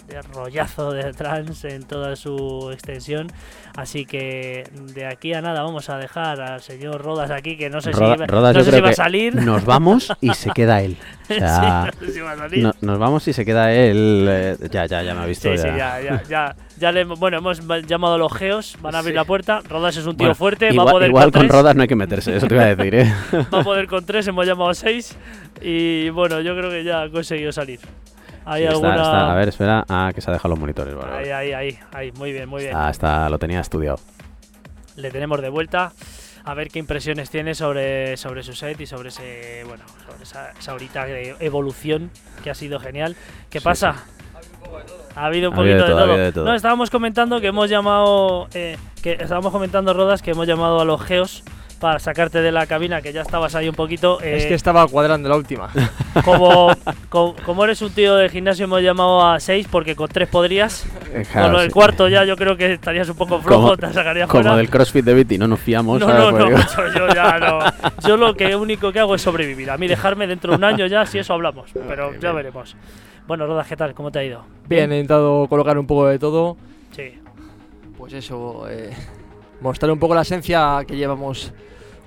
[0.10, 3.28] de, rollazo de trans en toda su extensión.
[3.76, 4.64] Así que
[4.94, 8.18] de aquí a nada vamos a dejar al señor Rodas aquí, que no sé Roda-
[8.18, 9.36] si, Rodas, no sé si va a salir.
[9.36, 10.98] Nos vamos y se queda él.
[11.30, 12.64] O Sí, sea, no sé si va a salir.
[12.64, 14.26] no- nos vamos y se queda él.
[14.30, 15.50] eh, ya, ya, ya me ha visto.
[15.52, 15.78] Sí, sí, ya.
[15.78, 19.16] ya, ya, ya, ya le, bueno, hemos llamado a los geos, van a abrir Sí.
[19.18, 19.62] la puerta.
[19.70, 21.50] Rodas es un tío Bueno, fuerte, va a igual poder igual con con.
[21.50, 23.14] Rodas no hay que meterse, eso te iba a decir, ¿eh?
[23.54, 25.16] va a poder con tres, hemos llamado a seis
[25.62, 27.80] y bueno, yo creo que ya ha conseguido salir.
[28.52, 28.96] Hay Sí, alguna...
[28.96, 29.86] está- a ver, espera.
[29.88, 30.96] Ah, que se ha dejado los monitores.
[30.96, 32.76] Vale, ahí, ahí, ahí, ahí, muy bien, muy bien.
[32.76, 34.00] Ah, está, lo tenía estudiado.
[34.96, 35.92] Le tenemos de vuelta
[36.44, 40.52] a ver qué impresiones tiene sobre, sobre su set y sobre ese, bueno, sobre esa,
[40.58, 42.10] esa horita de evolución
[42.44, 43.16] que ha sido genial.
[43.50, 43.96] ¿Qué Sí, pasa?
[45.16, 46.18] Ha habido un poquito de, de todo, ha todo.
[46.18, 46.46] de todo.
[46.46, 50.86] No, estábamos comentando que hemos llamado, eh, que estábamos comentando Rodas que hemos llamado a
[50.86, 51.44] los geos
[51.80, 54.20] para sacarte de la cabina, que ya estabas ahí un poquito.
[54.22, 55.70] Es eh, que estaba cuadrando la última.
[56.26, 56.70] como,
[57.10, 60.86] co- como, eres un tío de gimnasio, hemos llamado a seis porque con tres podrías.
[61.12, 61.74] Eh, con claro, del sí.
[61.74, 64.58] cuarto ya yo creo que estarías un poco flojo, Como- te sacarías Como fuera.
[64.58, 66.00] del CrossFit de Viti, no nos fiamos.
[66.00, 67.60] No, no, no, yo ya no.
[68.08, 69.72] Yo lo que único que hago es sobrevivir.
[69.72, 71.72] A mí dejarme dentro de un año ya, si eso hablamos.
[71.74, 72.76] Pero ya veremos.
[73.28, 73.94] Bueno, Rodas, ¿qué tal?
[73.94, 74.44] ¿Cómo te ha ido?
[74.68, 76.58] Bien, he intentado colocar un poco de todo.
[76.96, 77.14] Sí.
[77.98, 78.92] Pues eso, eh,
[79.62, 81.54] mostrar un poco la esencia que llevamos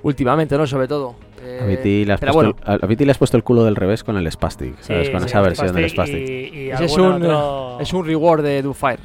[0.02, 0.66] últimamente, ¿no?
[0.66, 1.14] Sobre todo.
[1.42, 3.64] Eh, A Viti, le has puesto bueno, el, a Viti le has puesto el culo
[3.64, 5.06] del revés con el Spastic, ¿sabes?
[5.06, 6.28] Sí, con sí, esa versión del Spastic Spastic.
[6.54, 8.98] Y, y ese es un, otro es un reward de Dufire.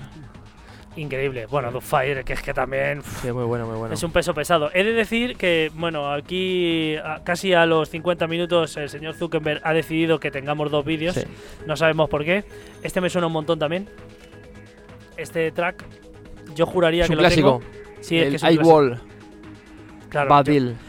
[0.96, 1.46] increíble.
[1.48, 3.94] Bueno, The Fire, que es que también Sí, muy bueno, muy bueno.
[3.96, 4.70] es un peso pesado.
[4.74, 9.62] He de decir que, bueno, aquí a- casi a los 50 minutos el señor Zuckerberg
[9.64, 11.16] ha decidido que tengamos dos vídeos.
[11.16, 11.24] Sí.
[11.66, 12.44] No sabemos por qué.
[12.84, 13.88] Este me suena un montón también.
[15.18, 15.84] Este track,
[16.56, 17.60] yo juraría Es que un lo clásico.
[17.60, 17.72] tengo.
[18.02, 18.98] Sí, es el que es un clásico.
[20.10, 20.30] Claro,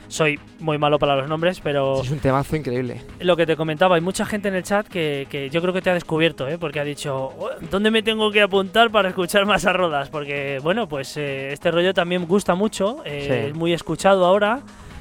[0.08, 3.02] soy muy malo para los nombres, pero Es un temazo increíble.
[3.20, 5.82] lo que te comentaba, hay mucha gente en el chat que, que yo creo que
[5.82, 6.56] te ha descubierto, ¿eh?
[6.58, 10.08] porque ha dicho, "Oh, ¿dónde me tengo que apuntar para escuchar más a Rodas?
[10.08, 13.48] Porque, bueno, pues eh, este rollo también gusta mucho, eh, Sí.
[13.50, 14.60] es muy escuchado ahora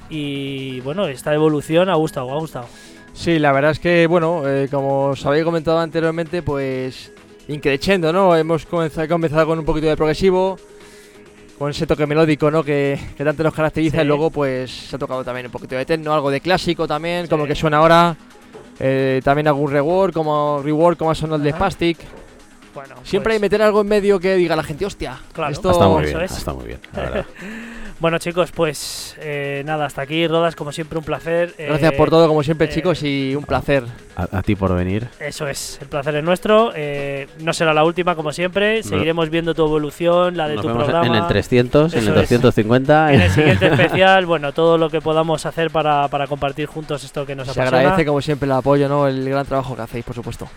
[0.09, 2.65] y, bueno, esta evolución ha gustado, ha gustado.
[3.13, 7.11] Sí, la verdad es que, bueno, eh, como os había comentado anteriormente, pues
[7.47, 8.35] increchendo, ¿no?
[8.35, 10.57] Hemos comenzado, he comenzado con un poquito de progresivo,
[11.57, 12.63] con ese toque melódico, ¿no?
[12.63, 14.03] Que, que tanto nos caracteriza Sí.
[14.03, 17.23] y luego pues se ha tocado también un poquito de techno, algo de clásico también,
[17.25, 17.29] Sí.
[17.29, 18.15] como que suena ahora.
[18.79, 21.51] Eh, también algún reward, como reward, como ha sonado el de.
[21.51, 21.97] Spastic.
[22.75, 25.51] Bueno, Siempre hay pues, que meter algo en medio que diga la gente, hostia, Claro.
[25.51, 26.37] esto Está muy bien, es.
[26.37, 27.25] está muy bien, la verdad.
[27.99, 31.55] Bueno chicos, pues eh, nada, hasta aquí, Rodas, como siempre un placer.
[31.57, 33.83] Gracias Eh, por todo, como siempre, eh, chicos, y un placer.
[34.15, 35.07] A, a ti por venir.
[35.19, 36.73] Eso es, el placer es nuestro.
[36.75, 38.83] eh, no será la última, como siempre.
[38.83, 41.07] Seguiremos viendo tu evolución, la de Nos tu vemos programa.
[41.07, 42.21] en el 300, en el Eso es.
[42.29, 43.13] 250.
[43.13, 47.25] En el siguiente especial, bueno, todo lo que podamos hacer para, para compartir juntos esto
[47.25, 47.79] que nos Se apasiona.
[47.79, 49.07] agradece, como siempre, el apoyo, ¿no?
[49.07, 50.47] El gran trabajo que hacéis, por supuesto.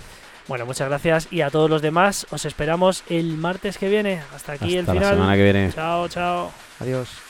[0.47, 4.21] Bueno, muchas gracias y a todos los demás os esperamos el martes que viene.
[4.37, 5.15] Hasta aquí Hasta el la final.
[5.15, 5.73] semana que viene.
[5.73, 6.51] Chao, chao.
[6.81, 7.30] Adiós.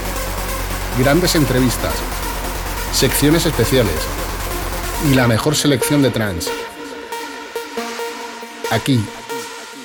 [0.97, 1.93] grandes entrevistas,
[2.93, 3.95] secciones especiales
[5.09, 6.51] y la mejor selección de trance.
[8.71, 9.03] Aquí,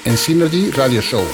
[0.05, 1.25] en Synergy Radio Show.